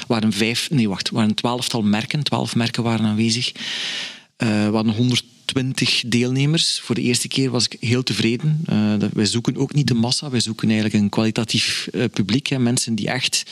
[0.07, 3.53] waren vijf, nee wacht, waren twaalftal merken, twaalf merken waren aanwezig.
[4.39, 6.81] Eh we hadden 120 deelnemers.
[6.81, 8.63] Voor de eerste keer was ik heel tevreden.
[8.67, 12.47] Eh, wij zoeken ook niet de massa, wij zoeken eigenlijk een kwalitatief eh, publiek.
[12.47, 12.59] Hè.
[12.59, 13.43] Mensen die echt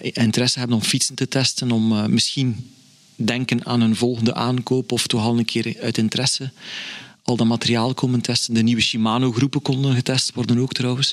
[0.00, 2.70] interesse hebben om fietsen te testen, om misschien
[3.16, 6.50] denken aan een volgende aankoop of toch al een keer uit interesse
[7.28, 8.54] al dat materiaal komen testen.
[8.54, 11.12] De nieuwe Shimano-groepen konden getest worden ook trouwens.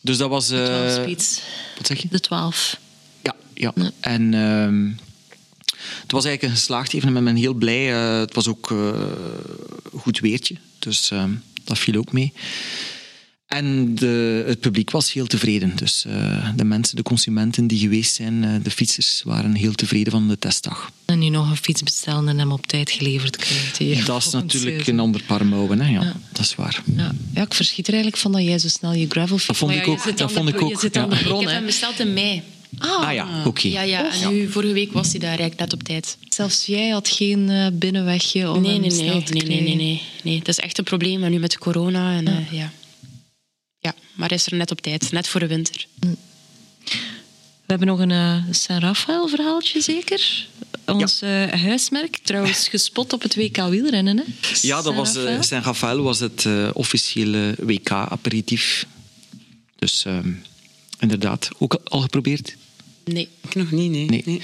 [0.00, 0.50] Dus dat was...
[0.50, 1.40] eh, 12 speeds.
[1.76, 2.08] wat zeg je?
[2.10, 2.78] De 12.
[3.22, 3.72] Ja, ja.
[4.00, 4.90] En ehm,
[6.02, 7.26] het was eigenlijk een geslaagd evenement.
[7.26, 7.92] Ik ben heel blij.
[7.92, 9.02] Eh, het was ook eh,
[9.94, 10.56] goed weertje.
[10.78, 11.30] Dus ehm,
[11.64, 12.32] dat viel ook mee.
[13.50, 15.76] En de, het publiek was heel tevreden.
[15.76, 20.12] Dus eh, de mensen, de consumenten die geweest zijn, eh, de fietsers, waren heel tevreden
[20.12, 20.90] van de testdag.
[21.04, 23.78] En nu nog een fiets bestellen en hem op tijd geleverd krijgt.
[23.78, 24.04] hier.
[24.04, 25.80] Dat is natuurlijk een ander paar mouwen.
[25.80, 25.92] Hè?
[25.92, 26.14] Ja, Ja.
[26.32, 26.82] Dat is waar.
[26.96, 27.12] Ja.
[27.34, 29.46] ja, ik verschiet er eigenlijk van dat jij zo snel je gravel fiets...
[29.46, 29.98] Dat vond Maar ik ja, ook.
[29.98, 31.02] Je zit Dat aan vond ik ook, Je zit ja.
[31.02, 32.42] aan de ik bron, heb hem besteld in mei.
[32.78, 33.68] Ah, Ah ja, oké.
[33.68, 36.16] Ja, ja, en nu, vorige week was hij daar eigenlijk net op tijd.
[36.28, 39.56] Zelfs jij had geen eh, binnenwegje om Nee, hem nee, snel nee, te nee, nee,
[39.56, 39.76] krijgen.
[39.76, 40.38] nee, nee, nee.
[40.38, 42.16] Dat is echt een probleem en nu met corona.
[42.16, 42.42] En, ja.
[42.50, 42.72] ja.
[43.78, 45.86] ja, maar hij is er net op tijd, net voor de winter.
[46.00, 50.46] We hebben nog een eh San Rafael verhaaltje zeker.
[50.86, 54.16] Ons eh, huismerk, trouwens gespot op het WK wielrennen.
[54.18, 54.24] Hè?
[54.60, 55.42] Ja, dat was, eh, Rafael.
[55.42, 58.86] Saint Rafael was het eh, officiële WK-aperitief.
[59.78, 60.32] Dus ehm,
[60.98, 62.56] inderdaad, ook al geprobeerd?
[63.12, 63.28] Nee.
[63.40, 64.06] Ik nog niet, nee.
[64.06, 64.22] Nee.
[64.26, 64.40] nee.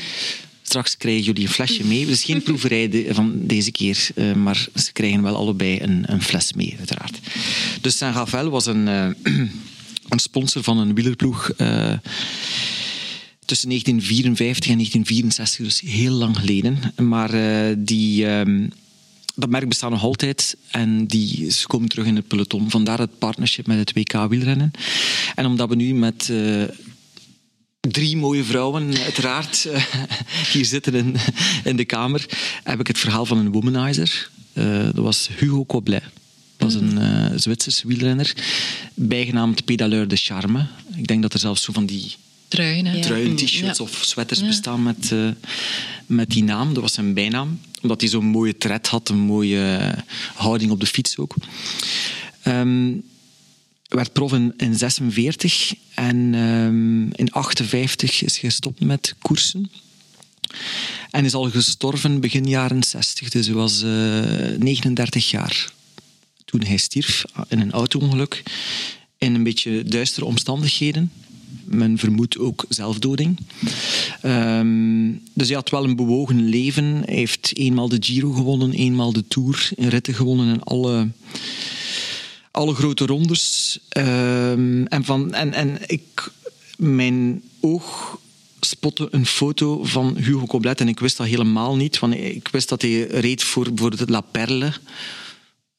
[0.63, 2.01] Straks krijgen jullie een flesje mee.
[2.01, 6.05] Het is geen proeverij de- van deze keer, eh, maar ze krijgen wel allebei een,
[6.13, 7.19] een fles mee, uiteraard.
[7.81, 9.09] Dus Saint Rafael was een, eh,
[10.09, 11.93] een sponsor van een wielerploeg eh,
[13.45, 16.79] tussen 1954 en 1964, dus heel lang geleden.
[16.97, 18.27] Maar eh, die...
[18.27, 18.69] ehm,
[19.39, 22.71] dat merk bestaat nog altijd en die, ze komen terug in het peloton.
[22.71, 24.71] Vandaar het partnership met het WK wielrennen.
[25.35, 26.63] En omdat we nu met eh,
[27.91, 29.83] drie mooie vrouwen, uiteraard, eh,
[30.53, 31.17] hier zitten in,
[31.65, 32.27] in de kamer,
[32.65, 34.31] heb ik het verhaal van een womanizer.
[34.53, 36.03] Eh, dat was Hugo Coblet.
[36.57, 38.33] Dat was een eh Zwitsers wielrenner,
[38.95, 40.67] bijgenaamd Pedaleur de Charme.
[40.97, 42.15] Ik denk dat er zelfs zo van die
[42.49, 43.85] Truien, truien, t-shirts Ja.
[43.85, 44.47] of sweaters Ja.
[44.47, 45.29] bestaan met, eh,
[46.07, 46.73] met die naam.
[46.75, 47.61] Dat was zijn bijnaam.
[47.83, 49.95] Omdat hij zo'n mooie tred had, een mooie
[50.35, 51.35] houding op de fiets ook.
[52.43, 52.93] Ehm,
[53.89, 59.71] werd prof in, in 46 en ehm, in 58 is gestopt met koersen.
[61.11, 63.89] En is al gestorven begin jaren 60, dus hij was eh,
[64.59, 65.75] 39 jaar
[66.47, 68.43] toen hij stierf in een auto-ongeluk.
[69.19, 71.13] In een beetje duistere omstandigheden.
[71.65, 73.39] Men vermoedt ook zelfdoding.
[74.23, 77.03] Ehm, dus hij had wel een bewogen leven.
[77.05, 81.09] Hij heeft eenmaal de Giro gewonnen, eenmaal de Tour in ritten gewonnen en alle,
[82.57, 83.79] alle grote rondes.
[83.89, 86.31] Ehm, en, van, en, en ik,
[86.77, 88.19] mijn oog
[88.61, 91.99] spotte een foto van Hugo Coblet en ik wist dat helemaal niet.
[91.99, 94.73] Want ik wist dat hij reed voor bijvoorbeeld La Perle.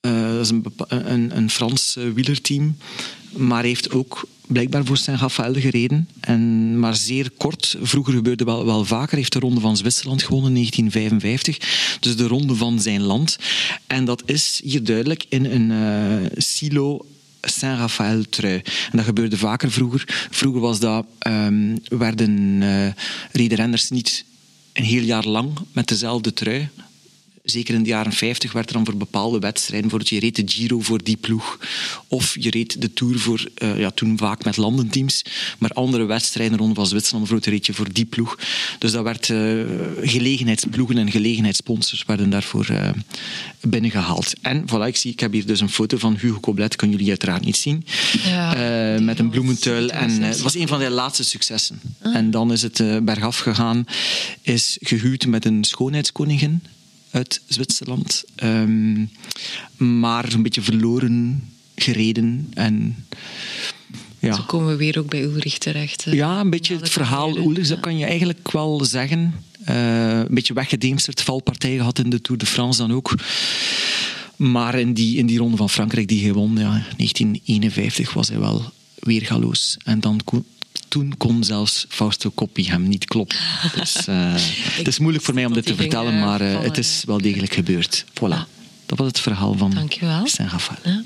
[0.07, 2.77] Eh, dat is een, een, een Frans eh, wielerteam.
[3.31, 6.09] Maar heeft ook blijkbaar voor Saint Rafael gereden.
[6.19, 7.77] En, maar zeer kort.
[7.81, 9.17] Vroeger gebeurde wel, wel vaker.
[9.17, 11.97] Heeft de Ronde van Zwitserland gewonnen in 1955.
[11.99, 13.37] Dus de Ronde van zijn land.
[13.87, 17.05] En dat is hier duidelijk in een eh, silo
[17.41, 18.61] Saint-Raphaël-trui.
[18.91, 20.27] En dat gebeurde vaker vroeger.
[20.31, 22.61] Vroeger was dat, ehm, werden
[23.33, 24.25] uh, niet
[24.73, 26.69] een heel jaar lang met dezelfde trui
[27.51, 30.43] zeker in de jaren 50 werd er dan voor bepaalde wedstrijden, voor je reed de
[30.45, 31.59] Giro voor die ploeg,
[32.07, 35.25] of je reed de Tour voor, uh, ja, toen vaak met landenteams,
[35.57, 38.39] maar andere wedstrijden rond van Zwitserland voor reed je voor die ploeg.
[38.79, 39.65] Dus dat werd uh,
[40.01, 42.89] gelegenheidsploegen en gelegenheidssponsors werden daarvoor uh,
[43.61, 44.33] binnengehaald.
[44.41, 47.11] En voilà, ik, zie, ik heb hier dus een foto van Hugo Coblet, kunnen jullie
[47.11, 47.85] uiteraard niet zien,
[48.23, 49.89] ja, met een bloementuil.
[49.89, 51.79] En het was een van de laatste successen.
[52.01, 52.15] Ah.
[52.15, 53.85] En dan is het bergaf gegaan,
[54.41, 56.61] is gehuwd met een schoonheidskoningin
[57.17, 58.23] uit Zwitserland.
[58.43, 59.09] Um,
[59.77, 62.51] maar een beetje verloren gereden.
[62.53, 63.05] En,
[64.19, 64.35] ja.
[64.35, 66.05] Zo komen we weer ook bij Ulrich terecht.
[66.11, 69.33] Ja, een beetje het verhaal Ulrich, dat kan je eigenlijk wel zeggen.
[69.69, 73.15] Uh, een beetje weggedemsterd, valpartij gehad in de Tour de France dan ook.
[74.35, 78.39] Maar in die, in die ronde van Frankrijk die hij won, ja, 1951, was hij
[78.39, 79.77] wel weergaloos.
[79.83, 80.23] En dan
[80.87, 83.37] toen kon zelfs Fausto Coppi hem niet kloppen.
[83.75, 84.33] Dus, uh,
[84.79, 87.53] het is moeilijk voor mij om dit te vertellen, maar uh, het is wel degelijk
[87.53, 88.05] gebeurd.
[88.09, 88.55] Voilà.
[88.85, 89.89] Dat was het verhaal van
[90.23, 90.79] Saint-Raphaël.
[90.83, 91.03] Ja.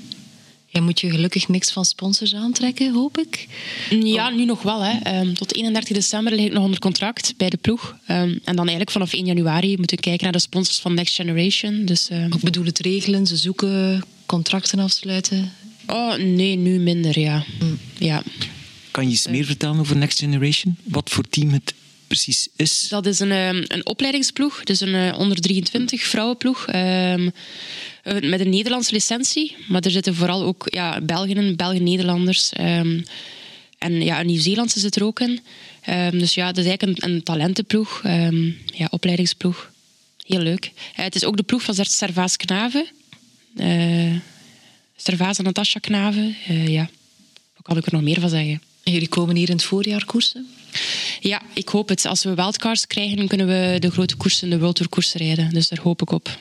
[0.72, 3.48] Jij moet je gelukkig niks van sponsors aantrekken, hoop ik?
[3.90, 4.80] Ja, nu nog wel.
[4.84, 5.20] Hè.
[5.20, 7.96] Um, tot 31 december lig ik nog onder contract bij de ploeg.
[8.08, 11.14] Um, en dan eigenlijk vanaf 1 januari moeten we kijken naar de sponsors van Next
[11.14, 11.84] Generation.
[11.84, 12.32] Dus, um...
[12.32, 15.52] Ik bedoel het regelen, ze zoeken, contracten afsluiten?
[15.86, 17.44] Oh, nee, nu minder, ja.
[17.60, 17.78] Mm.
[17.98, 18.22] ja.
[18.92, 20.76] Kan je iets meer vertellen over Next Generation?
[20.82, 21.74] Wat voor team het
[22.06, 22.88] precies is?
[22.88, 26.66] Dat is een, ehm, een opleidingsploeg, dus een uh, onder 23 vrouwenploeg.
[26.74, 27.30] Um,
[28.04, 32.52] met een Nederlandse licentie, maar er zitten vooral ook ja, Belgen Belgen-Nederlanders.
[32.60, 33.04] Um,
[33.78, 35.40] en ja, Nieuw-Zeelandse zit er ook in.
[36.10, 38.00] dus ja, dat is eigenlijk een, talentenploeg,
[38.66, 39.70] ja, opleidingsploeg.
[40.26, 40.64] Heel leuk.
[40.74, 42.86] Uh, het is ook de ploeg van Servaas Knaven.
[43.56, 44.16] Uh,
[44.96, 46.36] Servaas en Natasja Knaven.
[46.66, 46.90] ja,
[47.54, 48.62] wat kan ik er nog meer van zeggen?
[48.82, 50.46] En jullie komen hier in het voorjaar koersen?
[51.20, 52.06] Ja, ik hoop het.
[52.06, 55.50] Als we wildcards krijgen, kunnen we de grote koersen, de World Tour koersen rijden.
[55.50, 56.38] Dus daar hoop ik op.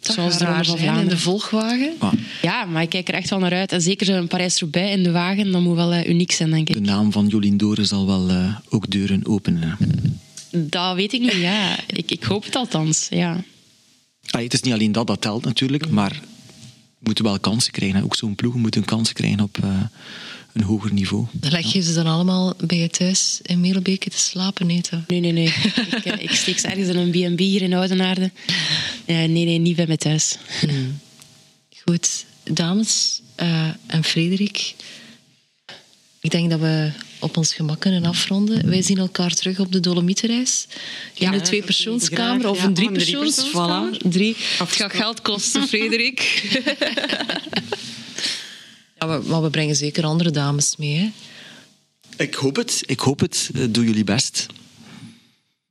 [0.00, 1.02] Dat Zoals de Ronde van Vlaanderen.
[1.02, 1.92] in de volgwagen.
[2.42, 3.72] Ja, maar ik kijk er echt wel naar uit.
[3.72, 6.74] En zeker een Parijs-Roubaix in de wagen, dat moet wel uh, uniek zijn, denk ik.
[6.74, 9.78] De naam van Jolien Doren zal wel uh, ook deuren openen.
[10.50, 11.76] Dat weet ik niet, ja.
[11.86, 13.44] ik, ik hoop het althans, ja.
[14.30, 18.04] Ah, het is niet alleen dat, dat telt natuurlijk, maar we moeten wel kansen krijgen.
[18.04, 19.58] Ook zo'n ploeg moet een kans krijgen op...
[19.64, 19.80] Uh,
[20.54, 21.26] een hoger niveau.
[21.40, 25.04] Leg je ze dan allemaal bij je thuis in Merelbeke te slapen eten?
[25.08, 25.46] Nee, nee, nee.
[25.46, 28.30] ik, eh, ik steek ze ergens in een B&B hier in Oudenaarde.
[29.06, 30.36] Uh, nee, nee, niet bij mij thuis.
[30.60, 31.00] Hmm.
[31.84, 32.24] Goed.
[32.44, 34.74] Dames uh, en Frederik,
[36.20, 38.68] ik denk dat we op ons gemak kunnen afronden.
[38.68, 40.66] Wij zien elkaar terug op de Dolomietenreis.
[41.14, 43.98] In ja, een tweepersoonskamer of een driepersoonskamer.
[43.98, 44.10] Drie.
[44.10, 44.36] drie.
[44.58, 46.20] Het gaat geld kosten, Frederik.
[49.06, 50.96] Ja, maar we brengen zeker andere dames mee.
[50.96, 51.10] Hè?
[52.24, 52.82] Ik hoop het.
[52.86, 53.50] Ik hoop het.
[53.54, 54.46] Eh, doe jullie best.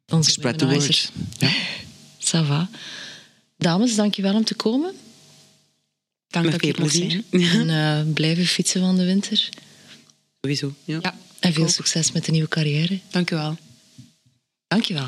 [0.07, 1.11] Onze Spread the word.
[1.37, 1.49] Ja.
[2.27, 2.69] Ça va.
[3.57, 4.93] Dames, dankjewel om te komen.
[6.27, 6.77] Dank dat ik
[7.31, 9.49] En uh, blijven fietsen van de winter.
[10.41, 10.99] Sowieso, ja.
[11.01, 12.99] ja en veel succes met de nieuwe carrière.
[13.11, 13.57] Dank u wel.
[14.67, 15.07] Dank je wel.